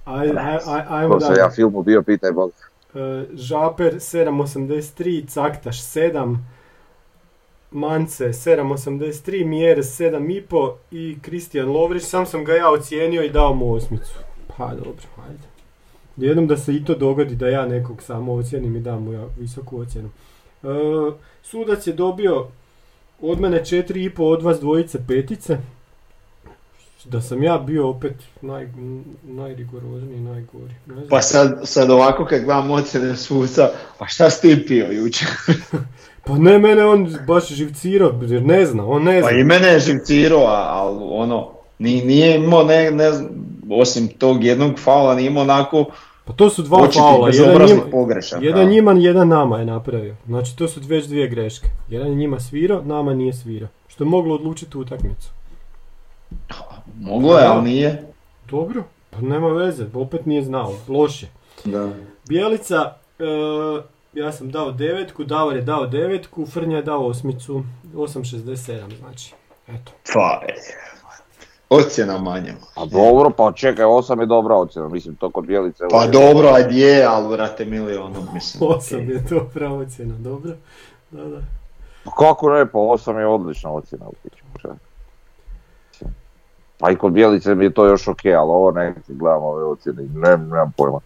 [0.06, 1.40] Ajde, aj, aj, ajmo se dalje.
[1.40, 2.52] ja filmu bio, pitaj Bog.
[2.96, 6.38] E, Žaper 7.83, Caktaš 7,
[7.72, 13.74] Mance 7.83, Mjeres 7.5 i Kristijan Lovrić, sam sam ga ja ocijenio i dao mu
[13.74, 14.14] osmicu.
[14.58, 15.44] Pa dobro, ajde.
[16.18, 19.26] Jednom da se i to dogodi da ja nekog samo ocijenim i dam mu ja
[19.40, 20.10] visoku ocjenu.
[21.42, 22.48] sudac je dobio
[23.22, 25.58] od mene 4,5, od vas dvojice petice.
[27.06, 28.68] Da sam ja bio opet naj,
[29.24, 30.74] najrigorozniji, najgori.
[31.10, 35.28] Pa sad, sad ovako kad gledam ocjene suca, pa šta si ti pio jučer?
[36.26, 39.30] pa ne, mene on baš živcirao, jer ne zna, on ne pa zna.
[39.30, 43.12] Pa i mene je živcirao, ali ono, nije, imao, ne, ne,
[43.70, 45.86] osim tog jednog faula, nije imao onako
[46.26, 48.46] pa to su dva faula, jedan, njima, pogrešaka.
[48.46, 50.16] jedan njima, jedan nama je napravio.
[50.26, 51.68] Znači to su već dvije greške.
[51.90, 53.70] Jedan je njima svirao, nama nije svirao.
[53.88, 55.30] Što je moglo odlučiti utakmicu.
[57.00, 58.04] Moglo je, ali nije.
[58.50, 61.28] Dobro, pa nema veze, opet nije znao, loše.
[61.66, 61.90] Da.
[62.28, 63.24] Bijelica, e,
[64.14, 67.64] ja sam dao devetku, Davor je dao devetku, Frnja je dao osmicu,
[67.94, 69.34] 8.67 znači.
[69.68, 69.92] Eto.
[70.14, 70.42] Pa,
[71.72, 72.54] Ocjena manja.
[72.76, 75.84] A dobro, pa čekaj, 8 je dobra ocjena, mislim to kod Bijelice.
[75.92, 78.70] Pa dobro, ajde je, ali vrate milionom, mislim.
[78.70, 80.52] 8 je dobra ocjena, dobro.
[81.12, 81.38] Da, da.
[82.04, 84.14] Pa kako ne, pa 8 je odlična ocjena u
[86.82, 90.04] Pa i kod Bijelice mi je to još ok, ali ovo ne gledam ove ocjene,
[90.16, 91.00] ne, nemam pojma.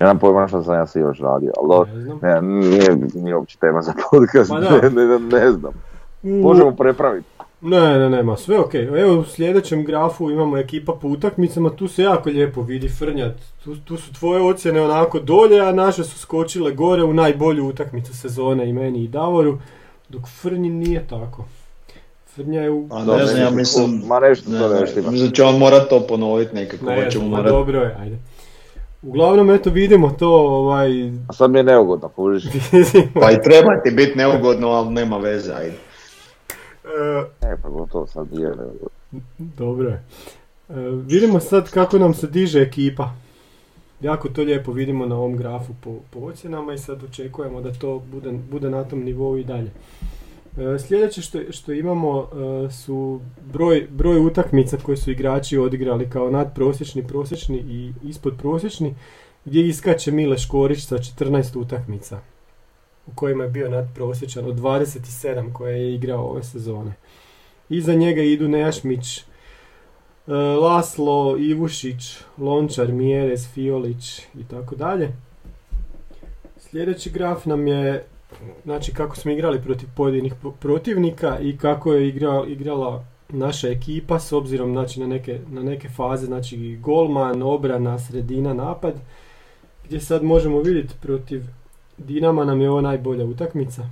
[0.00, 1.90] Nemam pojma što sam ja si još radio, ali
[2.22, 5.72] ne, nije, nije uopće tema za podcast, pa ne, ne, ne, znam.
[6.22, 7.28] Možemo prepraviti.
[7.60, 8.74] Ne, ne, nema, sve ok.
[8.74, 13.34] Evo u sljedećem grafu imamo ekipa po utakmicama, tu se jako lijepo vidi Frnjat.
[13.64, 18.16] Tu, tu su tvoje ocjene onako dolje, a naše su skočile gore u najbolju utakmicu
[18.16, 19.58] sezone i meni i Davoru,
[20.08, 21.44] dok Frnji nije tako.
[22.34, 22.88] Frnja je u...
[22.90, 24.02] A ne znam, ja mislim...
[24.06, 26.84] Ma nešto to nešto Mislim će on morat to ponoviti nekako.
[26.86, 27.46] Ne, ćemo morat...
[27.46, 28.18] dobro je, ajde.
[29.02, 31.08] Uglavnom, eto, vidimo to, ovaj...
[31.28, 32.44] A sad mi je neugodno, pužiš.
[33.20, 35.76] pa i treba ti biti neugodno, ali nema veze, ajde.
[37.40, 38.54] E, pa gotovo sad je
[39.38, 40.04] Dobro je.
[40.68, 40.74] E,
[41.06, 43.10] vidimo sad kako nam se diže ekipa.
[44.00, 48.02] Jako to lijepo vidimo na ovom grafu po, po ocjenama i sad očekujemo da to
[48.12, 49.70] bude, bude na tom nivou i dalje.
[50.56, 53.20] E, sljedeće što, što imamo e, su
[53.52, 58.94] broj, broj utakmica koje su igrači odigrali kao nadprosječni, prosječni i ispod prosječni,
[59.44, 62.20] gdje iskače Mile Škorić sa 14 utakmica
[63.06, 66.92] u kojima je bio nadprosječan od 27 koje je igrao ove sezone.
[67.68, 69.24] Iza njega idu Nejašmić, e,
[70.34, 75.12] Laslo, Ivušić, Lončar, Mjerez, Fiolić i tako dalje.
[76.58, 78.04] Sljedeći graf nam je
[78.64, 82.08] znači kako smo igrali protiv pojedinih protivnika i kako je
[82.48, 88.54] igrala naša ekipa s obzirom znači, na, neke, na neke faze, znači golman, obrana, sredina,
[88.54, 88.94] napad,
[89.84, 91.42] gdje sad možemo vidjeti protiv
[91.98, 93.82] Dinama nam je ovo najbolja utakmica.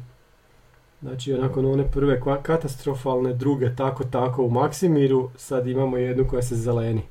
[1.03, 6.57] Znači, nakon one prve katastrofalne, druge tako tako u Maksimiru, sad imamo jednu koja se
[6.57, 7.03] zeleni.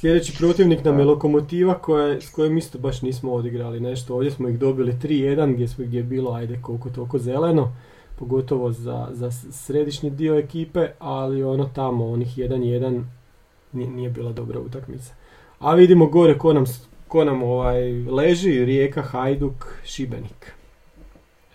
[0.00, 4.14] Sljedeći protivnik nam je Lokomotiva koja, s kojom isto baš nismo odigrali nešto.
[4.14, 7.76] Ovdje smo ih dobili 3-1 gdje, smo, gdje je bilo ajde koliko toliko zeleno.
[8.18, 13.02] Pogotovo za, za središnji dio ekipe, ali ono tamo, onih 1-1
[13.72, 15.14] nije, nije bila dobra utakmica.
[15.58, 16.64] A vidimo gore ko nam,
[17.08, 20.52] ko nam ovaj, leži, Rijeka, Hajduk, Šibenik.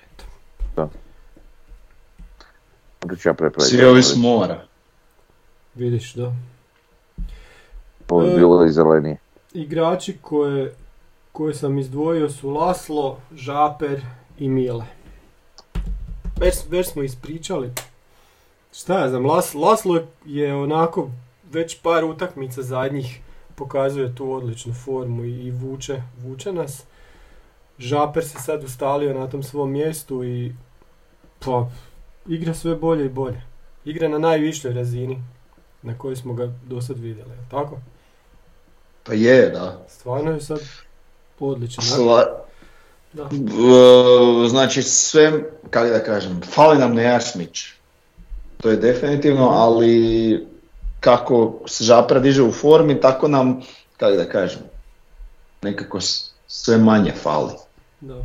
[0.04, 0.24] Eto.
[0.76, 0.90] Da.
[3.26, 4.64] Ja Svi ovi s mora.
[5.76, 6.36] Vidiš, da.
[8.12, 9.18] Ovo je bilo i zelenije.
[9.54, 10.76] Igrači koje,
[11.32, 14.02] koje sam izdvojio su Laslo, Žaper
[14.40, 14.86] i Mile.
[16.40, 17.72] Već, već smo ispričali.
[18.74, 21.10] Šta ja znam, Las, Laslo je onako
[21.52, 23.20] već par utakmica zadnjih
[23.56, 26.84] pokazuje tu odličnu formu i, vuče, vuče nas.
[27.78, 30.56] Žaper se sad ustalio na tom svom mjestu i
[31.46, 31.70] pa,
[32.28, 33.42] igra sve bolje i bolje.
[33.86, 35.24] Igra na najvišljoj razini
[35.82, 37.78] na kojoj smo ga do sad vidjeli, tako?
[39.04, 39.86] Pa je, da.
[39.88, 40.60] Stvarno je sad
[41.40, 41.84] odličan.
[43.14, 43.30] Da.
[44.50, 45.32] Znači sve,
[45.70, 47.66] kako da kažem, fali nam Nejašmić.
[48.62, 49.54] To je definitivno, mhm.
[49.54, 50.48] ali
[51.00, 53.62] kako se Žapra diže u formi, tako nam,
[53.98, 54.62] kako da kažem,
[55.62, 56.00] nekako
[56.48, 57.54] sve manje fali.
[58.02, 58.16] Da.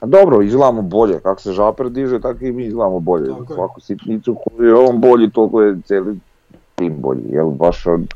[0.00, 3.28] A dobro, izgledamo bolje, kako se Žapra diže, tako i mi izgledamo bolje.
[3.28, 6.18] Tako Svaku sitnicu koju je on bolji, toliko je cijeli
[6.74, 7.22] tim bolji.
[7.30, 8.14] Jel baš od,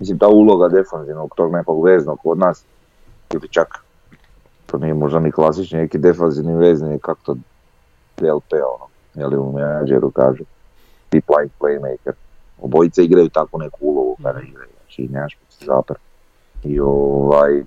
[0.00, 2.64] mislim, ta uloga defanzivnog, tog nekog veznog kod nas,
[3.34, 3.68] ili čak,
[4.66, 7.34] to nije možda ni klasični, neki defanzivni vezni, kako to
[8.16, 10.44] DLP, ono, jel u menadžeru kažu,
[11.12, 12.12] deep line playmaker
[12.62, 15.96] obojice igraju tako neku ulogu kada igraju, znači nemaš žaper.
[16.64, 17.62] I ovaj,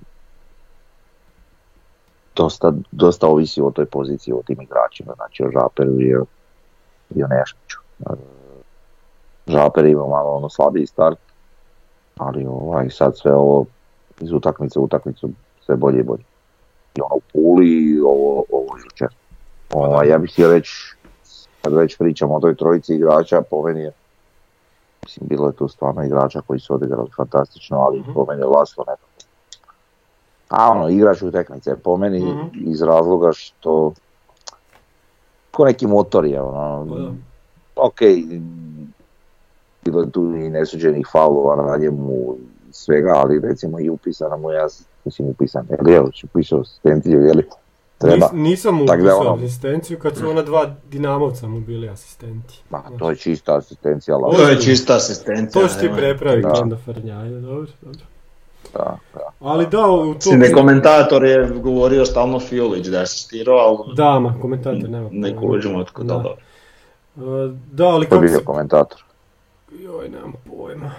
[2.36, 6.24] dosta, dosta ovisi o toj poziciji, o tim igračima, znači o Žaperu i o,
[7.14, 7.78] i o Nešmiću.
[9.46, 11.18] Žaper ima malo ono slabiji start,
[12.16, 13.64] ali ovaj, sad sve ovo
[14.20, 15.28] iz utakmice u utakmicu
[15.60, 16.22] sve bolje i bolje.
[16.94, 19.08] i ono u Puli i ovo, ovo jučer.
[19.72, 20.72] Ovaj, ja bih htio reći,
[21.62, 23.92] kad već pričamo o toj trojici igrača, po meni je,
[25.02, 28.12] mislim, bilo je tu stvarno igrača koji su odigrali fantastično, ali Mhm.
[28.12, 29.08] po meni je Laslo nekako.
[30.48, 32.40] A ono, igrač utakmice, po meni Mhm.
[32.54, 33.92] iz razloga što
[35.50, 37.14] ko neki motor je, ono,
[37.74, 38.00] Pa ok,
[39.84, 42.36] bilo je tu i nesuđenih faulova na njemu
[42.70, 44.66] svega, ali recimo i upisana mu ja,
[45.04, 47.48] mislim upisan, je li evo, upisao asistenciju, je li
[47.98, 52.62] treba, Nis- nisam mu upisao ono- asistenciju kad su ona dva Dinamovca mu bili asistenti.
[52.70, 55.62] ma to je čista asistencija, To je čista asistencija.
[55.62, 56.52] To što ti prepravi Da.
[56.52, 58.00] onda Frnjaju, dobro, dobro.
[58.74, 59.20] Da, da.
[59.40, 60.12] Ali da, u to...
[60.14, 65.08] Mislim, ne komentator je govorio stalno Fiolić da je asistirao, ali Da, ma, komentator nema.
[65.12, 66.14] ne kužimo otkud Da.
[66.14, 66.22] da.
[66.22, 66.30] da.
[67.26, 69.04] E, Da, ali To je kako bio komentator.
[69.74, 70.90] Joj, nemam pojma.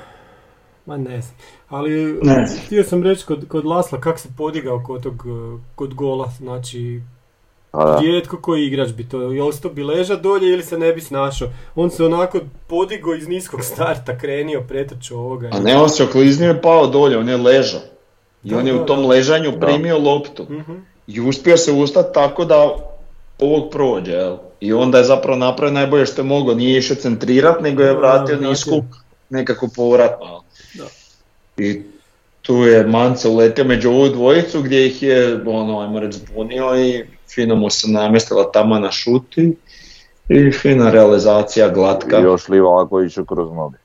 [0.85, 1.35] Ma ne znam.
[1.69, 2.59] Ali, Ne znam.
[2.65, 7.01] htio sam reći kod, kod Lasla kak se podigao kod tog, e, kod gola, znači,
[8.01, 11.47] rijetko koji igrač bi to, je ostao bi leža dolje ili se ne bi snašao.
[11.75, 15.49] On se onako podigao iz niskog starta, krenio, pretrčao ovoga.
[15.53, 17.81] A ne, on se okliznio i pao dolje, on je ležao.
[18.43, 19.07] I Da, on je da, u tom da.
[19.07, 19.65] ležanju Da.
[19.65, 20.43] primio loptu.
[20.49, 20.73] Mhm.
[21.07, 22.75] I uspio se ustati tako da
[23.39, 24.37] ovog prođe, jel?
[24.59, 28.39] I onda je zapravo napravio najbolje što je mogao, nije išao centrirat, nego je vratio
[28.39, 28.83] nisku
[29.29, 30.43] nekako povratno.
[30.73, 30.83] Da.
[31.57, 31.81] I
[32.41, 37.03] tu je Mance uletio među ovu dvojicu gdje ih je, ono, ajmo reći, zbunio i
[37.35, 39.55] fino mu se namjestila tamo na šuti
[40.29, 42.19] i fina realizacija, glatka.
[42.19, 43.77] I još Livakoviću kroz noge.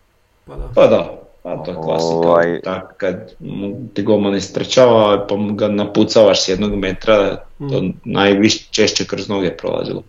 [0.46, 0.72] Pa da.
[0.74, 2.06] Pa da, to je klasika.
[2.08, 7.82] Ovaj- Tak, kad mu ti golman istrčava pa mu ga napucavaš s jednog metra, to
[7.82, 7.92] Mm.
[8.04, 10.02] najviše češće kroz noge prolazilo.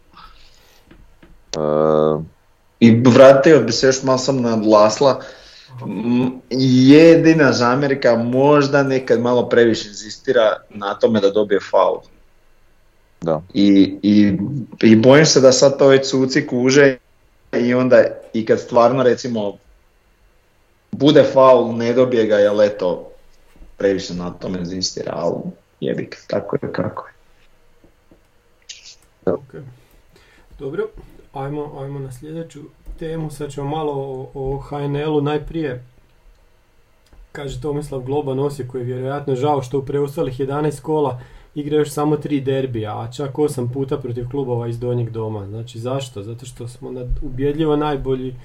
[1.57, 2.23] E,
[2.79, 5.21] I vratio bi se još malo sam na Lasla.
[6.49, 11.97] Jedina zamjerka možda nekad malo previše inzistira na tome da dobije faul.
[13.21, 13.41] da.
[13.53, 14.37] I, i,
[14.81, 16.97] I bojim se da sad to već suci kuže
[17.53, 19.57] i onda i kad stvarno recimo
[20.91, 23.11] bude faul, ne dobije ga, jel eto,
[23.77, 25.35] previše na tome inzistira, ali
[25.79, 27.13] jebik, tako je kako je.
[29.33, 29.55] Ok.
[30.59, 30.87] Dobro,
[31.33, 32.59] ajmo, ajmo na sljedeću
[32.99, 35.83] temu, sad ćemo malo o, o HNL-u najprije.
[37.31, 41.21] Kaže Tomislav Globan Osijek koji je vjerojatno žao što u preostalih 11 kola
[41.55, 45.47] igra još samo tri derbija, a čak 8 puta protiv klubova iz donjeg doma.
[45.47, 46.23] Znači zašto?
[46.23, 48.35] Zato što smo nad, ubjedljivo najbolji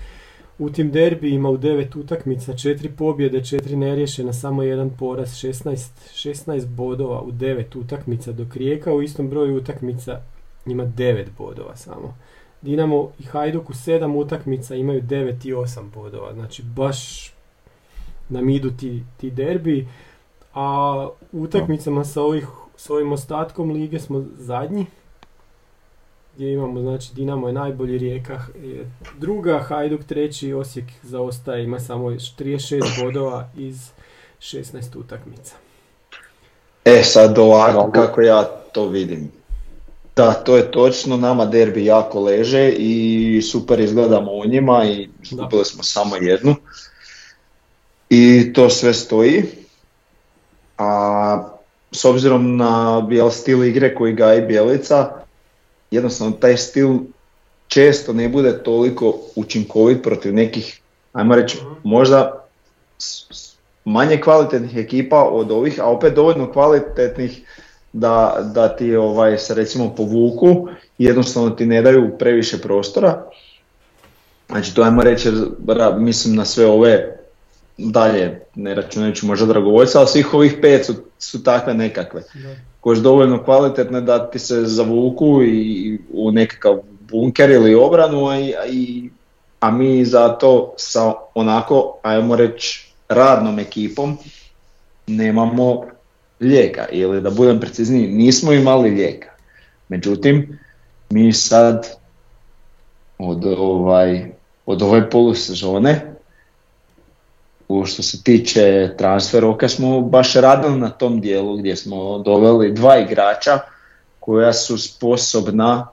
[0.59, 6.67] u tim derbijima u 9 utakmica, 4 pobjede, 4 neriješena, samo jedan poraz, 16, 16
[6.67, 10.21] bodova u 9 utakmica, dok Rijeka u istom broju utakmica
[10.67, 12.15] ima 9 bodova samo.
[12.67, 16.33] Dinamo i Hajduk u 7 utakmica imaju 9 i 8 bodova.
[16.35, 17.31] Znači baš
[18.29, 19.89] nam idu ti, ti derbi.
[20.55, 22.47] A u utakmicama sa, ovih,
[22.77, 24.87] s ovim ostatkom lige smo zadnji.
[26.35, 32.11] Gdje imamo, znači Dinamo je najbolji Rijeka je druga, Hajduk treći, Osijek zaostaje, ima samo
[32.11, 33.91] 36 bodova iz
[34.39, 35.55] 16 utakmica.
[36.85, 39.36] E sad ovako kako ja to vidim.
[40.17, 45.65] Da, to je točno, nama derbi jako leže i super izgledamo u njima i izgubili
[45.65, 46.55] smo samo jednu.
[48.11, 49.45] I to sve stoji.
[50.79, 51.49] A
[51.93, 55.11] s obzirom na jel, stil igre koji gaji Bjelica,
[55.91, 56.99] jednostavno taj stil
[57.69, 60.81] često ne bude toliko učinkovit protiv nekih,
[61.13, 62.45] ajmo reći, možda
[62.99, 63.55] s- s-
[63.85, 67.46] manje kvalitetnih ekipa od ovih, a opet dovoljno kvalitetnih
[67.97, 68.17] da,
[68.55, 70.69] da ti ovaj, se recimo povuku
[70.99, 73.23] i jednostavno ti ne daju previše prostora.
[74.49, 75.29] Znači to ajmo reći,
[75.99, 77.19] mislim na sve ove
[77.79, 82.23] dalje, ne računajući možda dragovoljca, ali svih ovih pet su, su takve nekakve
[82.81, 88.37] koje su dovoljno kvalitetne da ti se zavuku i u nekakav bunker ili obranu, a,
[88.69, 89.11] i-
[89.61, 94.19] a mi zato sa onako, ajmo reći, radnom ekipom
[95.07, 95.85] nemamo
[96.41, 99.29] lijeka, ili da budem precizniji, nismo imali lijeka.
[99.89, 100.59] Međutim,
[101.11, 101.97] mi sad
[103.19, 104.31] od, ovaj,
[104.67, 106.17] od ove polusezone
[107.69, 112.73] u što se tiče transfer roka smo baš radili na tom dijelu gdje smo doveli
[112.73, 113.59] dva igrača
[114.21, 115.89] koja su sposobna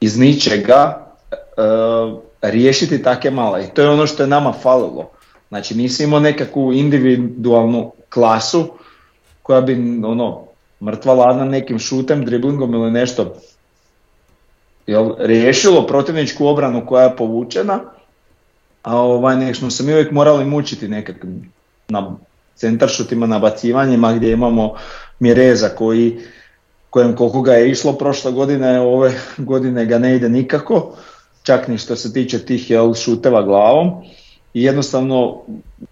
[0.00, 1.36] iz ničega e,
[2.42, 3.64] riješiti take male.
[3.64, 5.10] I to je ono što je nama falilo.
[5.48, 8.68] Znači nisi imao nekakvu individualnu klasu
[9.46, 10.42] koja bi ono
[10.82, 13.34] mrtva ladna nekim šutem, driblingom ili nešto
[14.86, 17.80] jel, riješilo protivničku obranu koja je povučena,
[18.82, 21.52] a ovaj, nek smo se mi uvijek morali mučiti nekakvim
[21.88, 22.16] na
[22.54, 24.74] centaršutima, nabacivanjima gdje imamo
[25.20, 26.18] Mireza koji
[26.90, 30.96] kojem koliko ga je išlo prošle godine, ove godine ga ne ide nikako,
[31.42, 33.90] čak ni što se tiče tih jel, šuteva glavom.
[34.54, 35.42] I jednostavno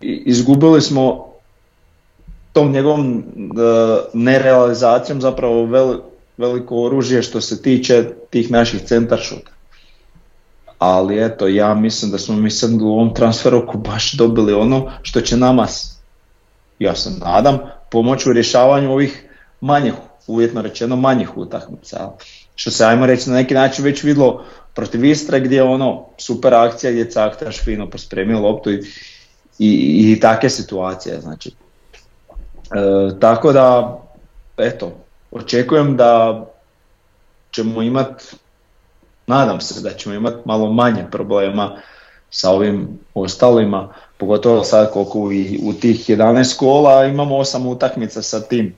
[0.01, 1.34] izgubili smo
[2.55, 3.23] tom njegovom e,
[4.13, 5.69] nerealizacijom zapravo
[6.37, 9.51] veliko oružje što se tiče tih naših centar šuta.
[10.79, 15.21] Ali eto, ja mislim da smo mi sad u ovom transferoku baš dobili ono što
[15.21, 15.67] će nama,
[16.79, 17.59] ja se nadam,
[17.91, 19.29] pomoći u rješavanju ovih
[19.61, 19.93] manjih,
[20.27, 22.11] uvjetno rečeno manjih utakmica.
[22.55, 24.45] Što se ajmo reći na neki način već vidlo
[24.75, 28.83] protiv Istre gdje je ono super akcija gdje Caktaš fino pospremio loptu i,
[29.59, 31.21] i, i takve situacije.
[31.21, 31.51] Znači,
[33.21, 33.99] tako da,
[34.57, 34.93] eto,
[35.31, 36.45] očekujem da
[37.51, 38.25] ćemo imati,
[39.27, 41.77] nadam se da ćemo imati malo manje problema
[42.31, 45.31] sa ovim ostalima, pogotovo sad koliko u,
[45.63, 48.75] u tih 11 kola imamo 8 utakmica sa tim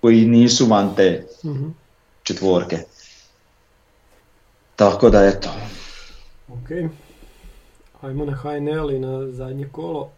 [0.00, 1.68] koji nisu van te mhm.
[2.22, 2.78] četvorke.
[4.76, 5.48] Tako da eto.
[6.48, 6.90] Ok,
[8.00, 10.10] ajmo na HNL i na zadnje kolo.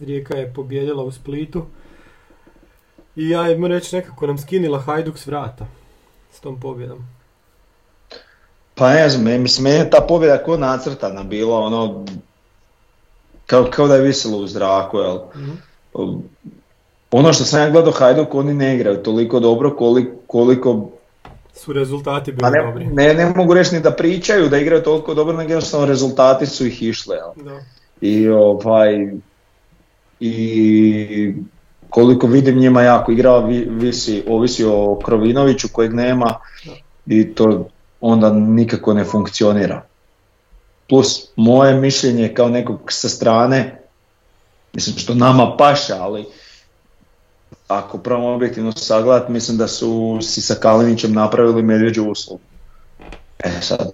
[0.00, 1.66] Rijeka je pobjedila u Splitu.
[3.16, 5.66] I ja ajmo reći nekako nam skinila Hajduk s vrata
[6.32, 6.98] s tom pobjedom.
[8.74, 12.04] Pa ne znam, mislim, meni je ta pobjeda ko nacrtana bila, ono,
[13.46, 15.18] kao, kao da je visilo u zraku, jel?
[15.34, 15.60] mm
[17.10, 20.90] Ono što sam ja gledao Hajduk, oni ne igraju toliko dobro koliko, koliko
[21.54, 22.86] su rezultati bili ne, dobri.
[22.86, 26.66] Ne, ne mogu reći ni da pričaju da igraju toliko dobro, nego jednostavno rezultati su
[26.66, 27.16] ih išle.
[27.16, 27.44] Jel?
[27.44, 27.60] Da.
[28.00, 29.12] I ovaj,
[30.20, 31.34] i
[31.90, 33.38] koliko vidim njima jako igra,
[33.68, 36.34] visi, ovisi o Krovinoviću kojeg nema
[37.06, 37.68] i to
[38.00, 39.82] onda nikako ne funkcionira.
[40.88, 43.80] Plus moje mišljenje kao nekog sa strane,
[44.72, 46.26] mislim što nama paša, ali
[47.68, 52.42] ako probamo objektivno sagledat, mislim da su si sa Kalinićem napravili medvjeđu uslugu.
[53.38, 53.90] E sad,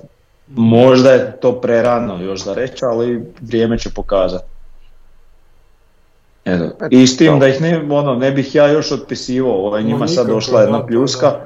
[0.48, 4.55] možda je to prerano još za reći, ali vrijeme će pokazati.
[6.46, 6.86] Eto.
[6.90, 10.26] I s tim da ih ne, ono, ne bih ja još otpisivao, ovaj, njima sad
[10.26, 11.40] došla jedna pljuska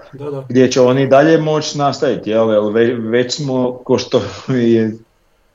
[0.48, 4.92] gdje će oni dalje moći nastaviti, jel, već, smo, ko što je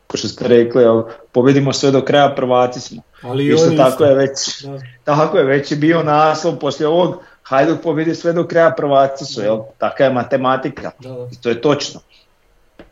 [0.08, 3.02] ko što ste rekli, jel, pobjedimo sve do kraja, prvaci smo.
[3.22, 4.66] Ali isto tako je već,
[5.04, 9.42] tako je već je bio naslov poslije ovog, Hajduk pobjedi sve do kraja, prvaci su,
[9.42, 10.92] jel, taka je matematika
[11.32, 12.00] i to je točno.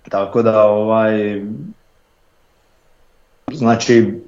[0.09, 1.41] Tako da, ovaj,
[3.51, 4.21] znači,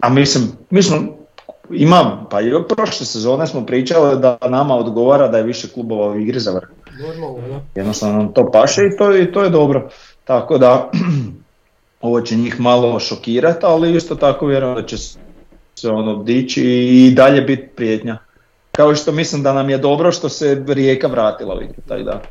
[0.00, 0.96] a mislim, mi smo,
[1.70, 6.18] imam, pa i prošle sezone smo pričali da nama odgovara da je više klubova u
[6.18, 6.68] igri za vrh.
[7.00, 9.88] Normalno, Jednostavno nam to paše i to, i to je dobro.
[10.24, 10.90] Tako da,
[12.00, 14.96] ovo će njih malo šokirati, ali isto tako vjerujem da će
[15.74, 18.18] se ono dići i dalje biti prijetnja.
[18.72, 22.22] Kao što mislim da nam je dobro što se Rijeka vratila u igru, tako da.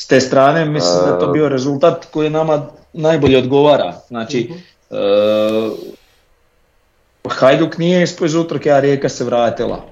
[0.00, 3.94] S te strane mislim da je to bio rezultat koji nama najbolje odgovara.
[4.08, 4.58] Znači, mhm.
[4.90, 5.72] Uh,
[7.28, 9.84] Hajduk nije ispod iz utrke, a Rijeka se vratila.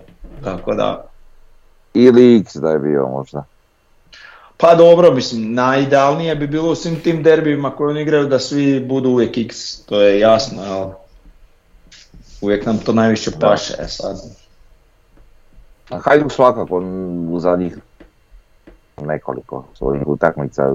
[0.44, 1.04] Tako da...
[1.94, 3.44] Ili X da je bio možda.
[4.56, 8.80] Pa dobro, mislim, najidealnije bi bilo u svim tim derbima koji oni igraju da svi
[8.80, 10.90] budu uvijek X, to je jasno, jel?
[12.40, 14.16] Uvijek nam to najviše paše, e sad.
[15.90, 16.82] Hajduk svakako
[17.30, 17.78] u zadnjih
[19.06, 20.72] nekoliko svojih utakmica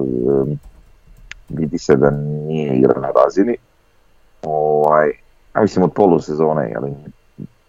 [1.48, 3.56] vidi se da nije igra na razini
[4.42, 5.10] ovaj,
[5.52, 6.92] a mislim od polusezone, ali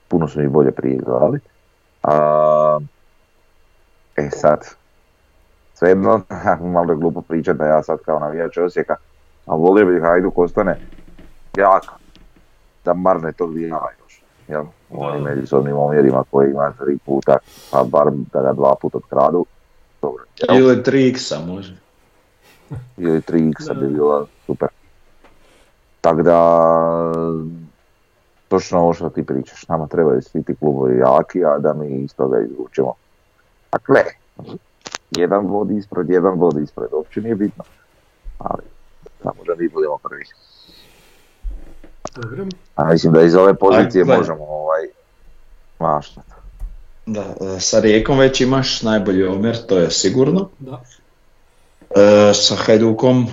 [0.08, 1.40] puno su mi bolje prije igrali.
[2.04, 2.80] A,
[4.16, 4.68] e sad,
[5.74, 6.22] svejedno,
[6.74, 8.96] malo je glupo pričati da ja sad kao navijač Osijeka,
[9.46, 10.80] a volio bih Hajduk ostane
[11.58, 11.84] jak,
[12.86, 14.24] da marne to vijela još.
[14.48, 14.66] Jel?
[14.90, 17.38] Oni međusobnim omjerima koji ima tri puta,
[17.72, 19.46] pa bar da ga dva puta odkradu.
[20.06, 20.24] Dobro.
[20.58, 21.78] Ili 3x može.
[22.98, 24.70] Ili 3x bi bilo super.
[26.02, 26.40] Tako da,
[28.48, 32.16] točno ovo što ti pričaš, nama trebaju svi ti klubovi jaki, a da mi iz
[32.16, 32.94] toga izvučemo.
[33.72, 34.02] Dakle,
[35.12, 37.64] jedan bod ispred, jedan bod ispred, uopće nije bitno.
[38.38, 38.64] Ali,
[39.24, 40.24] samo da mi budemo prvi.
[42.16, 42.46] Dobro.
[42.76, 44.82] A mislim da iz ove pozicije možemo ovaj,
[45.80, 46.35] maštati.
[47.06, 50.50] Da, e, sa Rijekom već imaš najbolji omjer, to je sigurno.
[50.60, 50.82] Da.
[51.90, 53.28] E, sa Hajdukom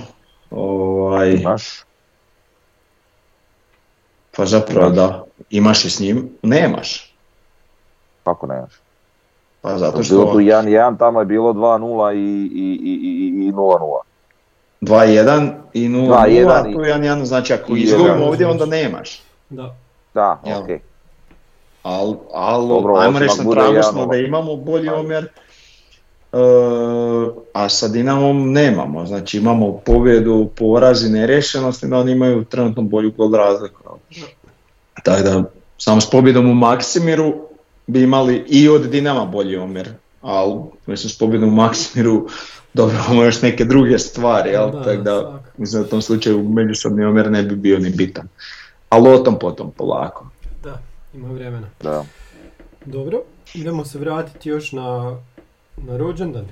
[0.50, 1.82] ovaj, imaš
[4.36, 5.24] pa zapravo da.
[5.50, 6.30] Imaš i s njim?
[6.42, 7.14] Nemaš.
[8.24, 8.72] Kako nemaš?
[9.60, 10.14] Pa zato što...
[10.14, 13.98] Bilo tu 1-1, tamo je bilo 2-0 i, i, i, i 0-0.
[14.80, 19.22] 2-1 i 0-0, a tu 1-1, znači ako izgubimo ovdje onda nemaš.
[19.50, 19.74] Da.
[20.14, 20.54] Da, okej.
[20.54, 20.78] Okay.
[21.82, 26.38] Al, al, Dobro, ajmo reći na tragu smo da imamo bolji omjer, e,
[27.52, 29.06] a sa Dinamom nemamo.
[29.06, 33.82] Znači imamo pobjedu, poraz i nerešenost, no oni imaju trenutno bolju gol razliku.
[35.02, 35.44] Tako da,
[35.78, 37.34] samo s pobjedom u Maksimiru
[37.86, 39.88] bi imali i od Dinama bolji omjer,
[40.20, 42.26] ali mislim s pobjedom u Maksimiru
[42.74, 44.70] dobivamo još neke druge stvari, jel?
[44.70, 48.28] Da, tako da mislim da u tom slučaju međusobni omjer ne bi bio ni bitan.
[48.88, 50.31] Ali o tom potom polako.
[51.14, 51.66] Ima vremena.
[51.82, 52.04] Da.
[52.84, 53.22] Dobro,
[53.54, 55.16] idemo se vratiti još na,
[55.76, 56.46] na rođendan.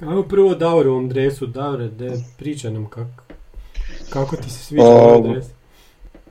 [0.00, 1.46] Ajmo prvo Davorovom dresu.
[1.46, 3.22] Davore, de, pričaj nam kako,
[4.10, 5.46] kako ti se sviđa O, ovaj dres.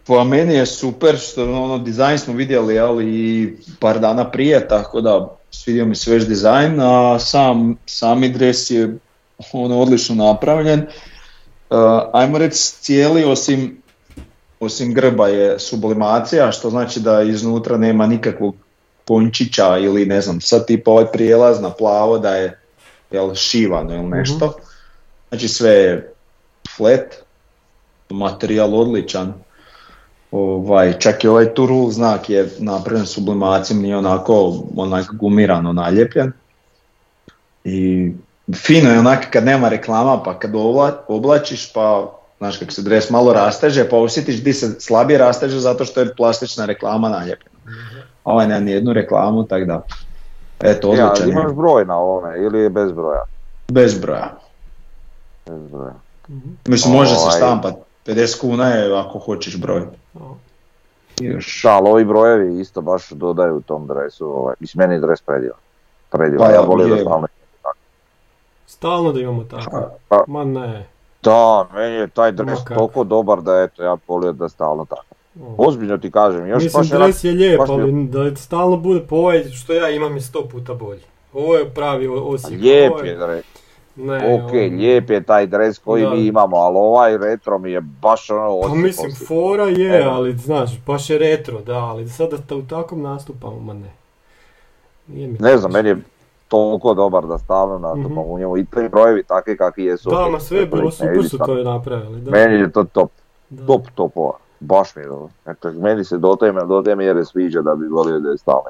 [0.06, 5.02] Po meni je super što ono dizajn smo vidjeli ali i par dana prije, tako
[5.02, 8.98] da svidio mi se već dizajn, a sam, sami dres je
[9.54, 10.80] ono odlično napravljen.
[10.80, 11.78] Uh,
[12.14, 13.83] ajmo reći cijeli osim,
[14.64, 18.56] osim grba je sublimacija, što znači da iznutra nema nikakvog
[19.08, 22.60] končića ili ne znam, sad tipa ovaj prijelaz na plavo da je
[23.12, 24.54] jel, šivano ili nešto.
[25.30, 26.14] Znači sve je
[26.78, 27.16] flat,
[28.10, 29.34] materijal odličan.
[30.32, 36.32] Ovaj, čak i ovaj turul znak je napravljen sublimacijom, nije onako onak gumirano naljepljen.
[37.64, 38.12] I
[38.56, 40.52] fino je onak kad nema reklama pa kad
[41.08, 45.86] oblačiš pa znaš kako se dres malo rasteže pa osjetiš di se slabije rasteže zato
[45.86, 47.60] što je plastična reklama naljepljena.
[48.24, 49.82] A ovaj nema nijednu reklamu, tako da
[50.62, 53.24] eto Ja, odličan je, imaš broj na ovome ili je bez broja?
[53.68, 54.38] bez broja.
[55.46, 55.94] Bez broja.
[56.68, 57.38] Mislim može se Ovaj.
[57.38, 57.74] štampat,
[58.06, 59.82] 50 kuna je ako hoćeš broj.
[61.20, 61.62] Još.
[61.64, 64.26] Da, ali ovi brojevi isto baš dodaju tom dresu.
[64.28, 64.56] Ovaj.
[64.60, 65.58] Mislim, meni je dres predivan.
[66.10, 67.02] Predivan, Pa ja ja, volim da je.
[67.02, 67.28] stalno.
[68.68, 69.90] Stalno da imamo tako.
[70.08, 70.86] Pa, Ma ne.
[71.24, 72.74] Da, meni je taj dres kako.
[72.76, 75.06] toliko dobar da eto, ja volio da stalno tako.
[75.58, 79.16] Ozbiljno ti kažem, još Mislim, baš dres je lijep, mi- ali da stalno bude po
[79.16, 81.02] ovaj što ja imam je sto puta bolji.
[81.34, 82.62] Ovo je pravi o- osjek.
[82.62, 83.46] Lijep je dres,
[83.96, 86.10] Ne, ok, ovo- lijep je taj dres koji Da.
[86.10, 89.28] mi imamo, ali ovaj retro mi je baš ono Pa osjek, mislim, osjek.
[89.28, 90.12] fora je, Evo.
[90.12, 93.92] ali znaš, baš je retro, da, ali sada u takvom nastupamo, ma ne.
[95.08, 95.98] Nije mi Ne znam, meni je
[96.54, 98.32] toliko dobar da stalno nastupam Mhm.
[98.32, 100.10] u njemu i ti brojevi takvi kakvi jesu.
[100.10, 102.32] Da, ma sve je bilo super su to je napravili, da.
[102.32, 103.12] Meni je to top,
[103.50, 103.66] da.
[103.66, 104.34] top topova.
[104.60, 105.30] Baš mi je dobro.
[105.46, 108.62] Eto, meni se do te, do te mjere sviđa da bi volio da je stalno.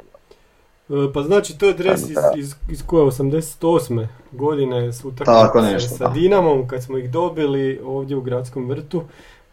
[0.90, 4.08] E, Pa znači to je dres iz, iz, iz koje 88.
[4.32, 6.12] godine su Tako utakmice nešto, sa da.
[6.12, 9.02] Dinamom kad smo ih dobili ovdje u gradskom vrtu.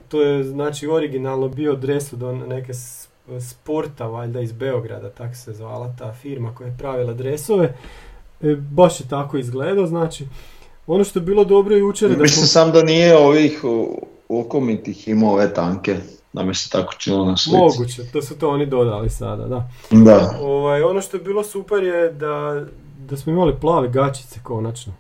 [0.09, 3.09] To je znači originalno bio dres od neke s-
[3.41, 7.75] sporta valjda iz Beograda, tako se zvala ta firma koja je pravila dresove.
[8.43, 10.27] E, baš je tako izgledao, znači
[10.87, 13.61] ono što je bilo dobro jučer da Mislim sam da nije ovih
[14.29, 15.97] okomitih imao ove tanke,
[16.33, 17.57] da mi se tako činilo na slici.
[17.57, 19.69] Moguće, to su to oni dodali sada, da.
[19.91, 20.39] Da.
[20.43, 22.65] Ovaj, ono što je bilo super je da,
[22.99, 24.93] da smo imali plave gačice konačno.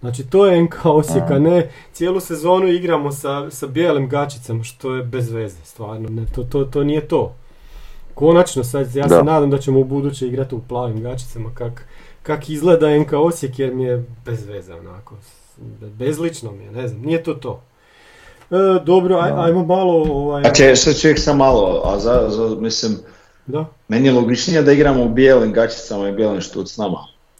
[0.00, 4.94] Znači to je NK Osijek, a ne cijelu sezonu igramo sa, sa bijelim gačicama, što
[4.94, 6.08] je bez veze, stvarno.
[6.08, 7.34] Ne, to, to, to nije to.
[8.14, 9.18] Konačno, sad ja Da.
[9.18, 11.86] se nadam da ćemo u buduće igrati u plavim gačicama kak,
[12.26, 15.14] kak izgleda NK Osijek jer mi je bez veze onako.
[15.80, 17.60] Bezlično mi je, ne znam, nije to to.
[18.50, 18.54] E,
[18.84, 20.42] dobro, aj, ajmo malo ovaj...
[20.42, 22.96] A če, sad čovjek sam malo, a za, za, mislim,
[23.46, 23.64] Da.
[23.88, 26.98] meni je logičnije da igramo u bijelim gačicama i bijelim štucnama.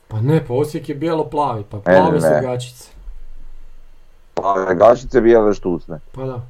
[0.08, 2.40] Pa ne, pa Osijek je bijelo-plavi, pa plave su ne.
[2.42, 2.88] gačice.
[4.34, 6.00] Pa gačice bijele štucne.
[6.12, 6.40] Pa da.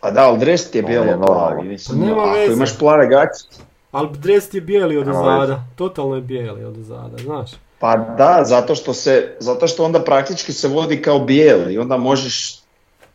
[0.00, 1.26] Pa da, ali dres ti je To je bijelo normalno.
[1.48, 1.68] plavi.
[1.68, 2.52] Mislim, Pa nema ako veze.
[2.52, 3.60] imaš plave gačice,
[3.90, 7.50] Ali dres ti je bijeli od ozada, totalno je bijeli od ozada, znaš.
[7.78, 11.96] pa da, zato što, se, zato što onda praktički se vodi kao bijeli i onda
[11.96, 12.58] možeš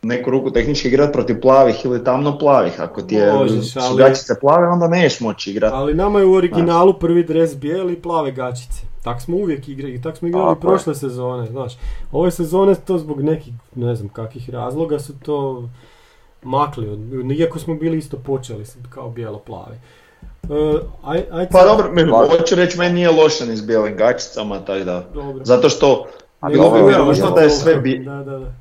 [0.02, 2.82] neku ruku tehnički igrati protiv plavih ili tamno plavih.
[2.82, 5.76] Ako ti je, Možeš, su ali- gačice plave, onda neš moći igrati.
[5.76, 8.82] Ali nama je u originalu prvi dres bijeli i plave gačice.
[9.04, 10.60] Tak smo uvijek igrali, tak smo igrali je.
[10.60, 11.74] prošle sezone, znaš.
[12.12, 15.70] Ove sezone to zbog nekih, ne znam kakvih razloga su to
[16.44, 16.88] makli,
[17.38, 19.76] iako smo bili isto počeli kao bijelo-plavi.
[20.44, 20.54] E,
[21.04, 22.28] aj, aj Pa sad- dobro, Važno.
[22.30, 25.04] hoću reći, meni nije loše ni s bijelim gačicama, tako da.
[25.14, 25.46] Dobro.
[25.46, 26.06] Zato što
[26.44, 26.58] ne,
[26.98, 28.52] nužno ne, da je sve bi- Da, da, da.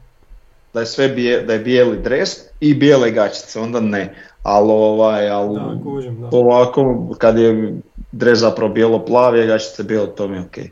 [0.74, 2.30] da je sve bije, da je bijeli dres
[2.60, 4.14] i bijele gačice, onda ne.
[4.42, 6.28] Ali ovaj, ali Da, kužim, da.
[6.32, 6.84] ovako
[7.18, 7.74] kad je
[8.12, 10.70] dres zapravo bijelo plavi, a gačice bijelo, to mi je okej.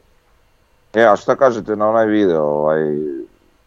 [0.94, 2.80] E, a šta kažete na onaj video, ovaj,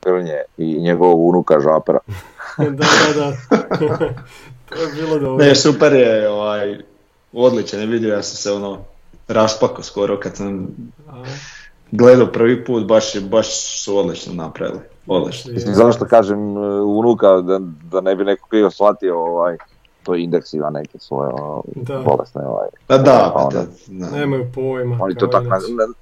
[0.01, 1.99] Grnje i njegovog unuka Žapera?
[2.57, 2.85] da, da,
[3.15, 3.31] da.
[4.69, 5.45] to je bilo dobro.
[5.45, 6.77] Ne, super je, ovaj,
[7.35, 8.77] odličan je vidio, ja sam se ono
[9.27, 10.67] raspako skoro kad sam
[11.91, 14.79] gledao prvi put, baš, je, baš su odlično napravili.
[15.07, 15.53] Odlično.
[15.53, 19.57] Mislim, zašto kažem e, unuka, da, da ne bi neko krivo shvatio, ovaj,
[20.03, 21.99] to indeks ima neke svoje ono, Da.
[21.99, 22.67] bolesne ovaj.
[22.87, 24.17] Pa da, Pa pa onda- da, da.
[24.17, 24.97] Nemaju pojma.
[25.01, 25.57] Oni to tako na,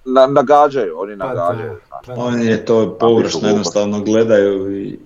[0.05, 1.77] na- na- nagađaju, oni Pa da, nagađaju.
[1.87, 2.05] znaš.
[2.07, 2.21] pa da.
[2.21, 4.99] Oni je to površno jednostavno gledaju i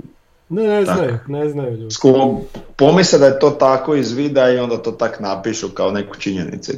[0.49, 0.97] Ne, ne Tako.
[0.97, 1.91] znaju, ne znaju ljudi.
[1.91, 2.41] sko-
[2.75, 6.71] pomisle da je to tako iz videa i onda to tak napišu kao neku činjenicu.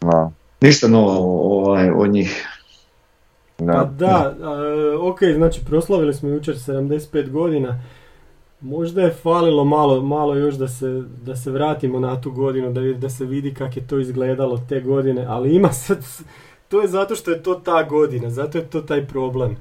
[0.00, 0.30] Da,
[0.60, 1.12] Ništa novo
[1.60, 2.46] ovaj, od njih.
[3.58, 3.72] da.
[3.72, 4.56] Pa da, a,
[5.02, 7.80] ok, znači proslavili smo jučer 75 godina.
[8.60, 10.86] Možda je falilo malo, malo još da se,
[11.22, 14.62] da se vratimo na tu godinu, da, vidi- da se vidi kak je to izgledalo
[14.68, 15.98] te godine, ali ima sad,
[16.68, 19.56] to je zato što je to ta godina, zato je to taj problem.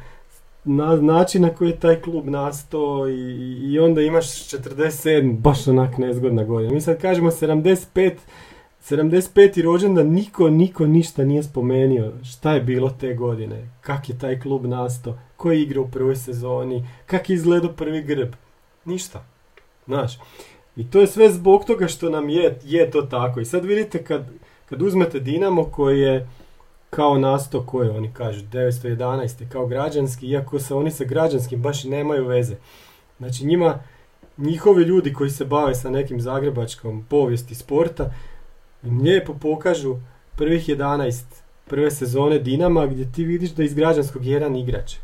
[0.69, 5.97] Na, način na koji je taj klub nastao i, i onda imaš 47, baš onak
[5.97, 6.73] nezgodna godina.
[6.73, 8.11] Mi sad kažemo 75,
[8.89, 9.63] 75.
[9.63, 14.65] rođendan, niko, niko ništa nije spomenio šta je bilo te godine, kak je taj klub
[14.65, 18.33] nastao, ko je igrao u prvoj sezoni, kak je izgledao prvi grb.
[18.85, 19.25] Ništa.
[19.85, 20.19] Znaš.
[20.75, 23.39] I to je sve zbog toga što nam je, je to tako.
[23.39, 24.29] I sad vidite kad,
[24.65, 26.27] kad uzmete Dinamo koji je
[26.89, 29.49] kao nastao, koje oni kažu, 911.
[29.49, 32.55] kao građanski, iako se oni sa građanskim baš nemaju veze.
[33.17, 33.79] Znači njima,
[34.37, 38.11] njihovi ljudi koji se bave sa nekim zagrebačkom povijesti sporta,
[38.83, 39.95] im lijepo pokažu
[40.35, 41.23] prvih 11
[41.65, 44.95] prve sezone Dinama gdje ti vidiš da je iz građanskog jedan igrač.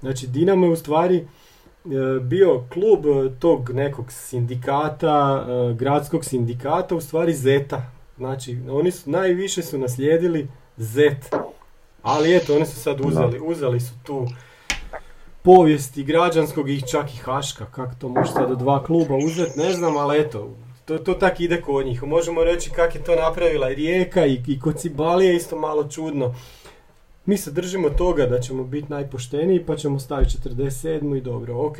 [0.00, 1.26] Znači Dinamo je u stvari e,
[2.20, 7.90] bio klub e, tog nekog sindikata, e, gradskog sindikata, u stvari Zeta.
[8.16, 11.30] Znači oni su najviše su naslijedili Zet.
[12.02, 14.26] Ali eto, oni su sad uzeli, uzeli su tu
[15.42, 19.72] povijesti građanskog i čak i Haška, kako to može sad od dva kluba uzeti, ne
[19.72, 20.50] znam, ali eto,
[20.84, 22.02] to, to tak ide kod njih.
[22.02, 26.34] Možemo reći kak je to napravila i Rijeka i, i kod Cibalije isto malo čudno.
[27.26, 31.18] Mi se držimo toga da ćemo biti najpošteniji pa ćemo staviti 47.
[31.18, 31.76] i dobro, ok,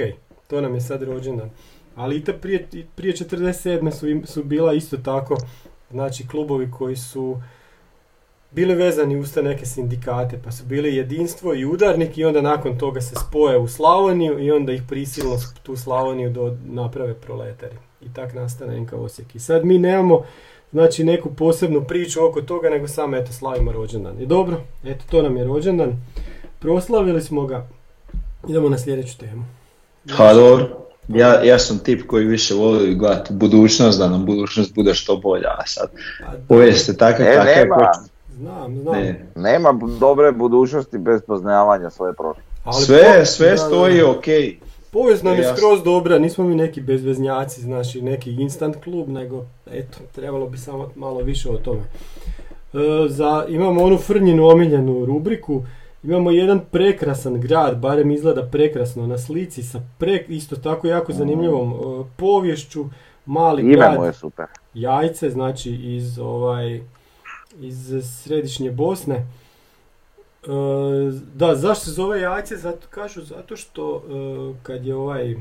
[0.47, 1.51] to nam je sad rođendan.
[1.97, 3.91] Ali i prije, prije 47.
[3.91, 5.37] su, im- su bila isto tako,
[5.91, 7.37] znači klubovi koji su
[8.51, 12.79] bili vezani uz te neke sindikate, pa su bili jedinstvo i udarnik i onda nakon
[12.79, 17.77] toga se spoje u Slavoniju i onda ih prisilno tu Slavoniju do, naprave proletari.
[18.01, 19.35] I tak nastane NK Osijek.
[19.35, 20.25] I sad mi nemamo
[20.73, 24.23] znači neku posebnu priču oko toga, nego samo eto slavimo rođendan.
[24.23, 25.93] I dobro, eto to nam je rođendan.
[26.59, 27.67] Proslavili smo ga.
[28.49, 29.45] Idemo na sljedeću temu.
[30.11, 34.95] Ha dobro, ja, ja sam tip koji više voli gledati budućnost, da nam budućnost bude
[34.95, 35.91] što bolja, a sad
[36.27, 37.69] Pa povijest je takva E,
[38.37, 38.95] Znam, znam.
[38.95, 39.27] ne.
[39.35, 42.85] Nema dobre budućnosti bez poznavanja svoje prošlosti.
[42.85, 44.11] Sve, po- sve da, stoji da.
[44.11, 44.25] ok.
[44.91, 45.57] Povijest nam je Jasno.
[45.57, 50.91] skroz dobra, nismo mi neki bezveznjaci, znači neki instant klub, nego eto, trebalo bi samo
[50.95, 51.81] malo više o tome.
[51.81, 55.63] E, za, imamo onu Frnjinu omiljenu rubriku,
[56.03, 61.73] imamo jedan prekrasan grad, barem izgleda prekrasno na slici, sa pre, isto tako jako zanimljivom
[61.73, 62.85] e, povješću,
[63.27, 64.47] mali Ime grad, mu je super.
[64.75, 66.81] Jajce, znači iz ovaj
[67.61, 69.15] iz središnje Bosne.
[69.15, 69.27] E,
[71.35, 72.57] da, zašto se zove Jajce?
[72.57, 75.37] Zato kažu zato što e, kad je ovaj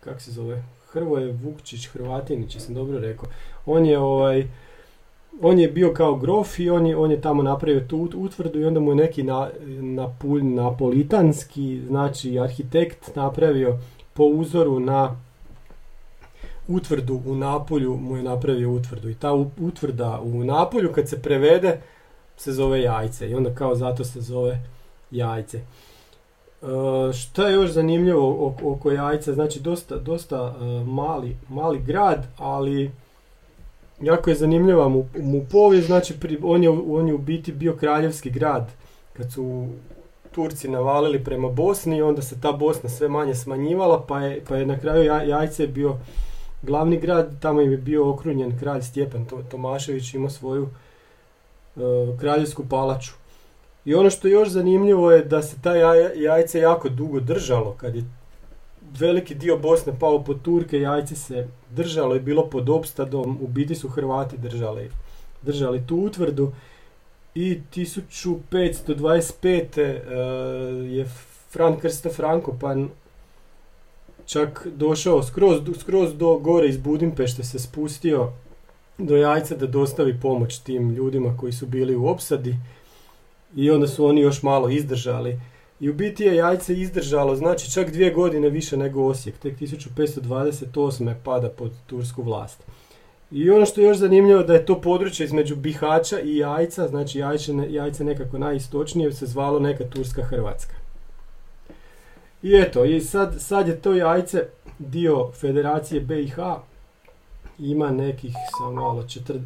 [0.00, 3.28] kak se zove Hrvoje Vukčić Hrvatinić, jesam dobro rekao.
[3.66, 4.48] On je ovaj
[5.40, 8.60] on je bio kao grof i on je, on je tamo napravio tu ut- utvrdu
[8.60, 13.78] i onda mu je neki na, napu- napolitanski, znači arhitekt napravio
[14.12, 15.16] po uzoru na
[16.68, 21.80] utvrdu u Napolju mu je napravio utvrdu i ta utvrda u Napolju kad se prevede
[22.36, 24.60] se zove jajce i onda kao zato se zove
[25.10, 25.58] jajce.
[25.58, 25.62] E,
[27.12, 29.32] šta je još zanimljivo oko, jajca?
[29.32, 32.90] Znači dosta, dosta e, mali, mali grad, ali
[34.00, 38.30] jako je zanimljiva mu, mu povijest, znači on, je, on je u biti bio kraljevski
[38.30, 38.70] grad
[39.12, 39.66] kad su
[40.32, 44.56] Turci navalili prema Bosni i onda se ta Bosna sve manje smanjivala pa je, pa
[44.56, 45.96] je na kraju ja, Jajce bio
[46.62, 50.68] glavni grad, tamo je bio okrunjen kralj Stjepan To- Tomašević, imao svoju
[51.76, 51.80] e,
[52.20, 53.12] kraljevsku palaču.
[53.84, 57.72] I ono što je još zanimljivo je da se ta jaj- jajce jako dugo držalo,
[57.72, 58.04] kad je
[58.98, 63.74] veliki dio Bosne pao pod Turke, jajce se držalo i bilo pod opstadom, u biti
[63.74, 64.90] su Hrvati držali,
[65.42, 66.52] držali tu utvrdu
[67.34, 69.78] i 1525.
[69.78, 69.92] e,
[70.88, 71.06] je
[71.50, 72.88] Fran Krsto Frankopan
[74.26, 78.32] čak došao skroz, skroz do gore iz Budimpešte se spustio
[78.98, 82.56] do jajca da dostavi pomoć tim ljudima koji su bili u opsadi
[83.56, 85.40] i onda su oni još malo izdržali.
[85.80, 91.14] I u biti je jajce izdržalo, znači čak dvije godine više nego Osijek, tek 1528.
[91.24, 92.62] pada pod tursku vlast.
[93.30, 97.18] I ono što je još zanimljivo da je to područje između Bihaća i Jajca, znači
[97.18, 100.81] jajce, jajce nekako najistočnije, se zvalo neka Turska Hrvatska.
[102.42, 104.46] I eto, i sad, sad je to jajce
[104.78, 106.36] dio Federacije BiH
[107.58, 109.40] ima nekih, samo malo, četiri,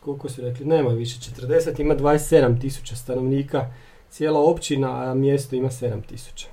[0.00, 3.66] koliko su rekli, nema više 40, ima 27 tisuća stanovnika,
[4.10, 6.46] cijela općina, a mjesto ima 7 tisuća.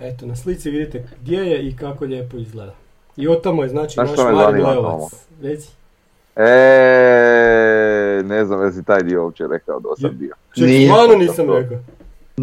[0.00, 2.74] Eto, na slici vidite gdje je i kako lijepo izgleda.
[3.16, 5.12] I od tamo je znači naš Marin Leovac.
[5.42, 5.68] Reci.
[6.36, 10.34] E, ne znam jesi taj dio uopće rekao sad Je- bio.
[10.54, 11.78] Ček, stvarno nisam rekao.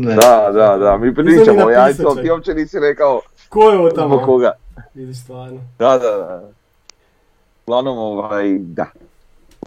[0.05, 0.15] Ne.
[0.15, 2.23] Da, da, da, mi pričamo, ja napisat to čak.
[2.23, 4.07] ti uopće nisi rekao Ko je ovo tamo?
[4.07, 4.51] zbog koga.
[4.93, 5.59] Vidiš stvarno.
[5.79, 6.49] Da, da, da.
[7.65, 8.85] Uglavnom, ovaj, da.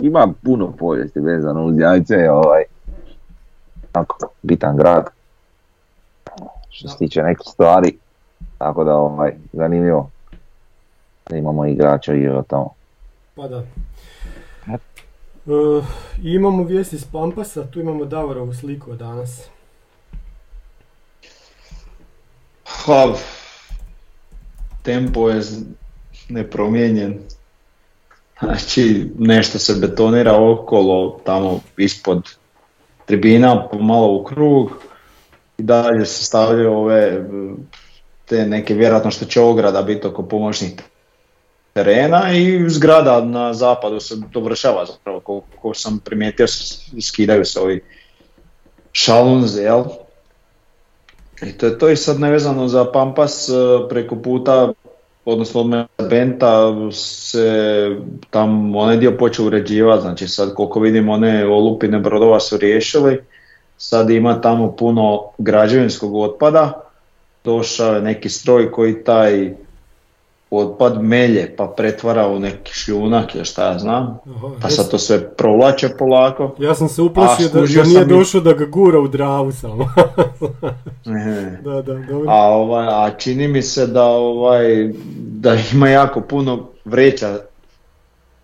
[0.01, 2.63] Ima puno povijesti vezano uz jajce, ovaj,
[3.93, 5.07] tako, bitan grad.
[6.71, 7.99] Što se tiče nekih stvari,
[8.59, 10.11] tako da, ovaj, zanimljivo.
[11.31, 12.71] Da imamo igrača i tamo.
[13.35, 13.63] Pa da.
[15.47, 15.85] Uh,
[16.23, 19.49] imamo vijesti iz Pampasa, tu imamo Davorovu sliku danas.
[22.85, 23.15] Ha,
[24.83, 25.43] tempo je
[26.29, 27.19] nepromijenjen.
[28.41, 32.29] Znači, nešto se betonira okolo, tamo ispod
[33.07, 34.71] tribina, pomalo u krug.
[35.59, 37.25] I dalje se stavljaju ove,
[38.27, 40.73] te neke, vjerojatno što će ograda biti oko pomoćnih
[41.73, 46.47] terena i zgrada na zapadu se dovršava zapravo, koliko sam primijetio,
[47.03, 47.85] skidaju se ovi
[48.93, 49.85] šalunze, jel?
[51.43, 53.53] I to je to i sad nevezano za Pampas e,
[53.89, 54.73] preko puta,
[55.25, 57.91] odnosno od mesta Benta se
[58.31, 63.21] tam onaj dio počeo uređivati, znači sad koliko vidim one olupine brodova su riješili,
[63.79, 66.81] sad ima tamo puno građevinskog otpada,
[67.45, 69.55] došao je neki stroj koji taj
[70.51, 74.91] otpad melje pa pretvara u neki šljunak ili šta ja znam, Aha, pa jes- sad
[74.91, 76.55] to sve provlače polako.
[76.59, 79.53] Ja sam se uplašio da, da nije sam i- došao da ga gura u dravu
[79.53, 79.89] samo.
[81.63, 82.25] Da, da, dobro.
[82.29, 87.39] A, ovaj, a čini mi se da, ovaj, da ima jako puno vreća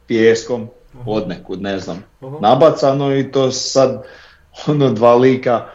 [0.07, 0.69] pijeskom
[1.07, 2.37] od nekud, ne znam, Aha.
[2.41, 4.03] nabacano i to sad
[4.67, 5.67] ono dva lika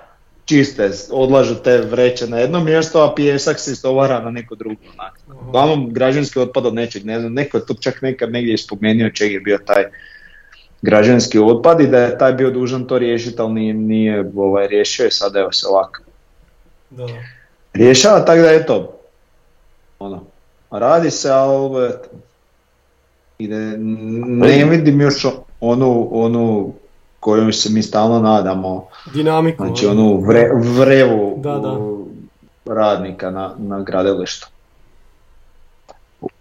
[0.52, 4.82] čiste, odlažu te vreće na jedno mjesto, a pijesak se istovara na neko drugo.
[5.48, 9.32] Uglavnom građanski otpad od nečeg, ne znam, neko je to čak nekad negdje spomenuo čeg
[9.32, 9.84] je bio taj
[10.82, 15.08] građanski otpad i da je taj bio dužan to riješiti, ali nije, nije ovaj, riješio
[15.08, 16.02] i sad evo se ovako
[16.90, 17.14] Da, da.
[17.74, 19.00] rješava, tako da eto,
[20.00, 20.26] ono,
[20.72, 21.90] radi se, ali
[23.40, 23.78] ide,
[24.28, 25.26] ne vidim još
[25.60, 26.74] onu, onu
[27.22, 29.66] koju se mi stalno nadamo, Dinamiku.
[29.66, 30.02] znači ono.
[30.02, 30.50] onu vre,
[30.80, 31.78] vrevu Da, da.
[32.76, 34.48] radnika na, na gradilištu.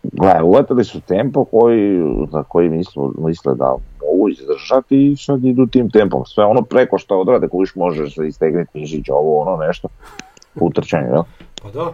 [0.03, 2.03] Gledaj, uvatili su tempo koji,
[2.33, 6.25] za koji misle, misle da mogu izdržati i sad idu tim tempom.
[6.27, 9.89] Sve ono preko što odrade kojiš možeš se istegnuti mišić, ovo ono nešto
[10.55, 11.23] u trčanju, jel?
[11.63, 11.93] Pa da.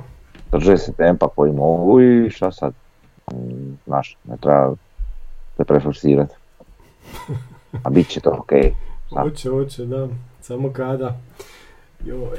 [0.52, 2.72] Drže se tempa koji mogu i šta sad?
[3.32, 4.74] Mm, Znaš, ne treba
[5.56, 6.34] se preforsirati.
[7.82, 8.74] A bit će to okej.
[9.10, 9.20] Da.
[9.20, 10.08] Hoće, hoće, da.
[10.40, 11.20] Samo kada.
[12.04, 12.38] Joj.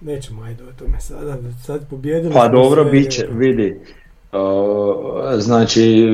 [0.00, 1.36] Nećemo ajde o tome sada.
[1.64, 3.80] Sad pobjedili Pa dobro, sve, bit će, vidi,
[4.32, 6.08] uh, znači,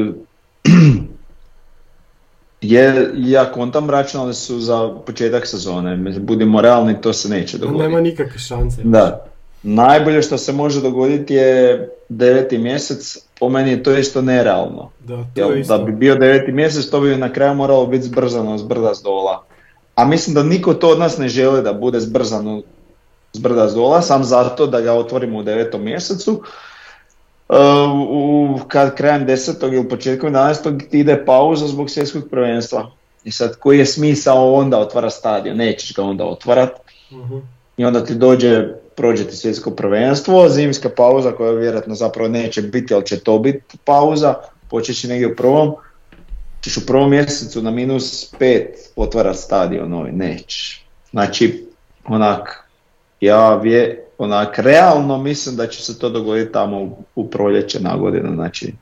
[2.60, 7.82] je, ja kontam računali su za početak sezone, budimo realni, to se neće dogoditi.
[7.82, 8.82] Nema nikakve šanse.
[8.84, 9.31] Da.
[9.62, 14.90] Najbolje što se može dogoditi je deveti mjesec, po meni je to isto nerealno.
[15.00, 15.78] Da, to je isto.
[15.78, 19.02] da bi bio deveti mjesec, to bi na kraju moralo biti zbrzano s brda s
[19.02, 19.44] dola.
[19.94, 22.62] A mislim da niko to od nas ne želi da bude zbrzano
[23.32, 26.42] s brda s dola, sam zato da ga otvorimo u devetom mjesecu.
[27.48, 27.56] Uh,
[28.10, 30.90] u, kad krajem desetog ili početkom 11.
[30.90, 32.90] ti ide pauza zbog svjetskog prvenstva.
[33.24, 35.56] I sad koji je smisao onda otvara stadion?
[35.56, 36.70] Nećeš ga onda otvarat
[37.12, 37.36] Mhm.
[37.76, 42.94] i onda ti dođe, prođe ti svjetsko prvenstvo, zimska pauza koja vjerojatno zapravo neće biti,
[42.94, 44.34] ali će to biti pauza,
[44.70, 45.74] počet će negdje u prvom,
[46.60, 50.86] ćeš u prvom mjesecu na minus pet otvarat stadion novi, nećeš.
[51.10, 51.66] Znači,
[52.04, 52.68] onak,
[53.20, 57.96] ja vje, onak, realno mislim da će se to dogoditi tamo u, u proljeće na
[57.96, 58.74] godinu, znači,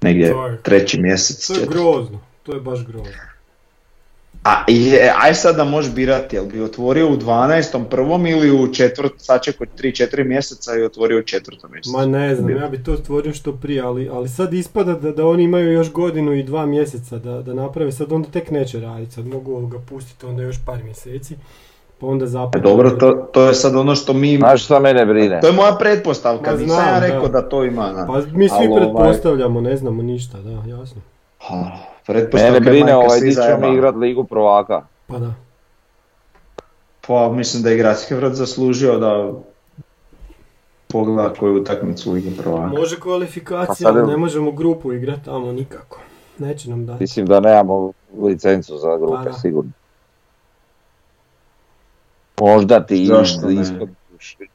[0.00, 1.46] negdje To je- treći mjesec.
[1.46, 2.20] To je grozno.
[2.42, 3.12] To je baš grozno.
[4.44, 7.84] A je, aj sad da možeš birati, jel bi otvorio u 12.
[7.90, 11.96] prvom ili u četvrt, sačekao 3-4 mjeseca i otvorio u četvrtom mjesecu.
[11.96, 15.26] Ma ne znam, ja bi to stvorio što prije, ali, ali sad ispada da, da
[15.26, 19.12] oni imaju još godinu i dva mjeseca da, da naprave, sad onda tek neće raditi,
[19.12, 21.36] sad mogu ga pustiti onda još par mjeseci,
[21.98, 22.62] pa onda E, zapad.
[22.62, 24.36] Dobro, to, to je sad ono što mi...
[24.36, 25.40] Znaš šta mene brine?
[25.40, 27.40] To je moja pretpostavka, nisam ja rekao da.
[27.40, 27.48] da.
[27.48, 27.92] to ima.
[27.92, 28.06] Na.
[28.06, 31.00] Pa mi svi ovaj- pretpostavljamo, ne znamo ništa, da, jasno.
[31.38, 31.70] Ha,
[32.34, 34.82] Mene brine ovaj di ćemo igrat Ligu prvaka.
[35.06, 35.34] Pa da.
[37.06, 39.32] Pa mislim da je Gradski vrat zaslužio da
[40.88, 42.66] pogleda koju utakmicu u Ligi prvaka.
[42.68, 46.00] Može Pa kvalifikacija, sad je- ali ne možemo grupu igrati tamo nikako.
[46.38, 47.02] Neće nam dati.
[47.02, 49.32] Mislim da nemamo licencu za Pa grupe, da.
[49.32, 49.70] sigurno.
[52.40, 53.54] Možda ti Zašto ne?
[53.54, 53.88] isto-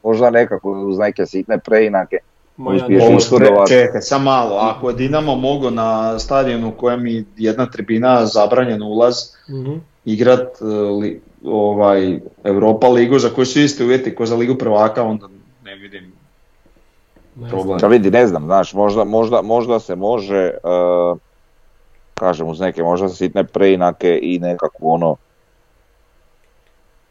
[0.03, 2.17] možda nekako uz neke sitne preinake.
[3.67, 8.83] Čekaj, sam malo, ako je Dinamo mogo na stadionu u kojem je jedna tribina zabranjen
[8.83, 9.15] ulaz,
[9.49, 9.73] Mhm.
[10.05, 15.03] igrat e, li, ovaj, Europa ligu za koju su isti uvjeti ko za ligu prvaka,
[15.03, 15.27] onda
[15.63, 16.13] ne vidim
[17.35, 17.91] Ne problem.
[17.91, 20.51] Vidi, ne znam, znaš, možda, možda, možda se može, e,
[22.13, 25.15] kažem uz neke možda sitne preinake i nekakvu ono,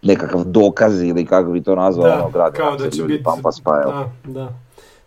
[0.03, 3.25] nekakav dokaz ili kako bi to nazvao, Da, ono, grad kao da će ljudi biti...
[3.65, 3.93] Pa evo.
[3.93, 4.53] Da, da,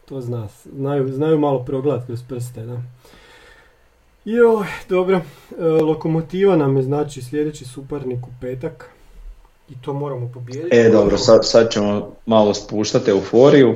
[0.10, 0.48] to zna.
[0.76, 2.82] Znaju, znaju malo progledat kroz prste, da.
[4.26, 5.22] Joj, dobro.
[5.60, 8.90] E, Lokomotiva nam je znači sljedeći suparnik u petak.
[9.70, 10.76] I to moramo pobijediti.
[10.76, 13.76] E, dobro, sad, sad ćemo malo spuštati euforiju.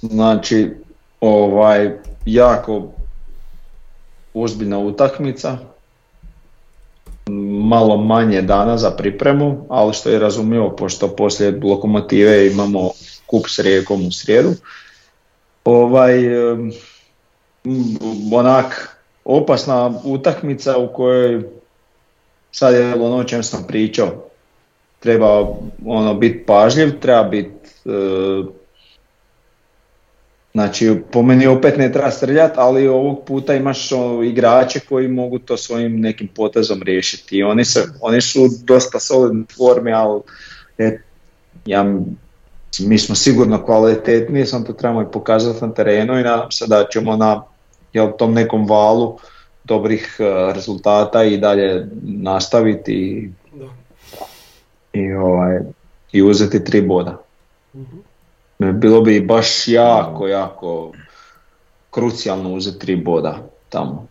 [0.00, 0.70] Znači,
[1.20, 1.90] ovaj,
[2.26, 2.88] jako
[4.34, 5.58] ozbiljna utakmica.
[7.68, 12.90] Malo manje dana za pripremu, ali što je razumljivo, pošto poslije lokomotive imamo
[13.26, 14.50] kup s rijekom u srijedu.
[15.64, 16.14] Ovaj,
[18.32, 21.42] onak, opasna utakmica u kojoj,
[22.52, 24.24] sad je ono o čem sam pričao,
[25.00, 25.48] treba
[25.86, 27.90] ono biti pažljiv, treba biti e,
[30.52, 35.38] znači po meni opet ne treba srljati, ali ovog puta imaš ono, igrače koji mogu
[35.38, 37.42] to svojim nekim potezom riješiti.
[37.42, 40.20] Oni, se, oni su dosta solidni formi, ali
[40.78, 40.98] e,
[41.66, 41.84] ja,
[42.80, 46.86] mi smo sigurno kvalitetniji, samo to trebamo i pokazati na terenu i nadam se da
[46.92, 47.42] ćemo na
[47.92, 49.18] jel, tom nekom valu
[49.64, 53.66] dobrih e, rezultata i dalje nastaviti i Da.
[54.92, 55.60] i, ovaj,
[56.12, 57.20] i uzeti tri boda.
[57.74, 57.96] Mhm.
[58.58, 60.92] Bilo bi baš jako, jako
[61.90, 64.06] krucijalno uzeti tri boda tamo.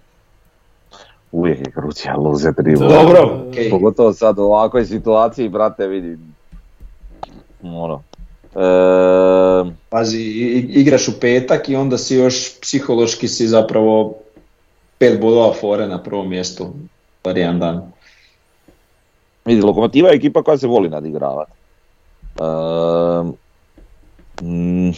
[1.31, 2.79] Uvijek je krucijalno uzeti ribu.
[2.79, 2.87] Da.
[2.87, 3.69] Dobro, okej.
[3.69, 6.17] Pogotovo sad u ovakvoj situaciji, brate, vidi.
[7.63, 8.03] Ono.
[8.55, 10.21] E, Pazi,
[10.69, 14.13] igraš u petak i onda si još psihološki si zapravo
[14.97, 16.73] pet bodova fore na prvom mjestu.
[17.23, 17.91] Bar jedan dan.
[19.45, 21.51] vidi, Lokomotiva je ekipa koja se voli nadigravati.
[22.39, 22.43] E,
[24.41, 24.91] mm,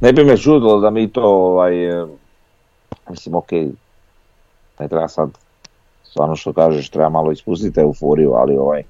[0.00, 1.74] ne bi me čudilo da mi to, ovaj,
[3.10, 3.52] mislim, ok,
[4.80, 5.30] ne treba sad,
[6.04, 8.82] stvarno što kažeš, treba malo ispustiti euforiju, ali ovaj,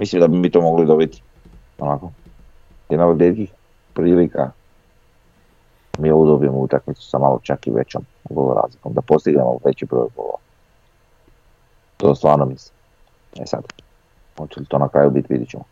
[0.00, 1.22] mislim da bi mi to mogli dobiti.
[1.78, 2.10] Onako,
[2.88, 3.50] jedna od rijetkih
[3.94, 4.50] prilika
[5.98, 10.08] mi ovu dobijemo utakmicu sa malo čak i većom gol razlikom, da postignemo veći broj
[10.16, 10.38] golova.
[11.96, 12.74] To stvarno mislim.
[13.40, 13.64] E sad,
[14.38, 15.64] hoće li to na kraju biti, vidit ćemo.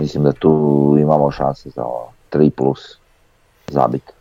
[0.00, 1.84] Mislim da tu imamo šanse za
[2.32, 2.98] 3 plus
[3.66, 4.12] zabit.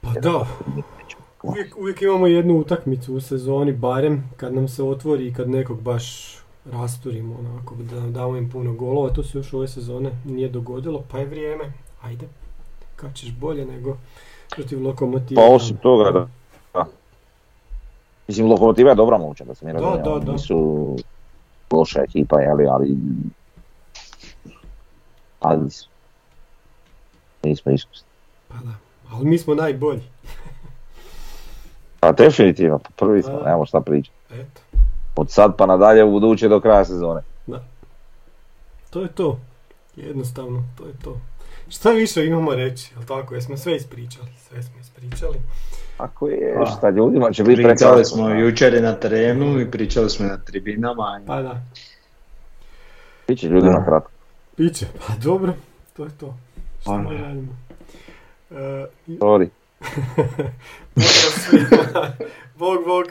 [0.00, 0.46] Pa da,
[1.42, 5.82] uvijek, uvijek imamo jednu utakmicu u sezoni, barem kad nam se otvori i kad nekog
[5.82, 6.36] baš
[6.72, 11.18] rasturimo, onako, da damo im puno golova, to se još ove sezone nije dogodilo, pa
[11.18, 12.28] je vrijeme, ajde,
[12.96, 13.96] kad ćeš bolje nego
[14.50, 15.42] protiv lokomotiva.
[15.42, 16.28] Pa osim toga da,
[16.74, 16.86] da.
[18.28, 20.18] Mislim, Lokomotiva je dobra momčad, da se mi Da, razumijemo.
[20.18, 20.32] da, da.
[20.32, 20.96] Nisu
[21.70, 22.96] loša ekipa, jeli, ali...
[25.40, 25.88] Ali nisu.
[27.42, 28.06] Nismo iskusni.
[28.48, 28.72] Pa da,
[29.10, 30.02] ali mi smo najbolji,
[32.00, 33.44] Pa definitivno, prvi smo, Da.
[33.44, 34.16] nemamo šta pričati.
[34.30, 34.60] eto,
[35.18, 37.20] Od sad pa nadalje u buduće do kraja sezone.
[38.90, 39.38] to je to,
[39.96, 41.16] jednostavno, to je to.
[41.68, 45.36] Šta više imamo reći, jel tako, jesmo sve ispričali, sve smo ispričali.
[45.98, 48.04] Ako je, Pa, šta ljudima će biti Pričali prekratko.
[48.06, 51.20] smo jučer i na terenu i pričali smo i na tribinama.
[51.26, 51.62] Pa da,
[53.28, 53.84] Biće ljudima Da.
[53.84, 54.10] kratko.
[54.56, 55.52] piće, pa dobro,
[55.96, 56.34] to je to.
[56.80, 56.98] Šta Pa.
[56.98, 57.52] mi radimo?
[58.50, 59.48] E, i- Sorry.
[62.56, 63.04] Bog, bog.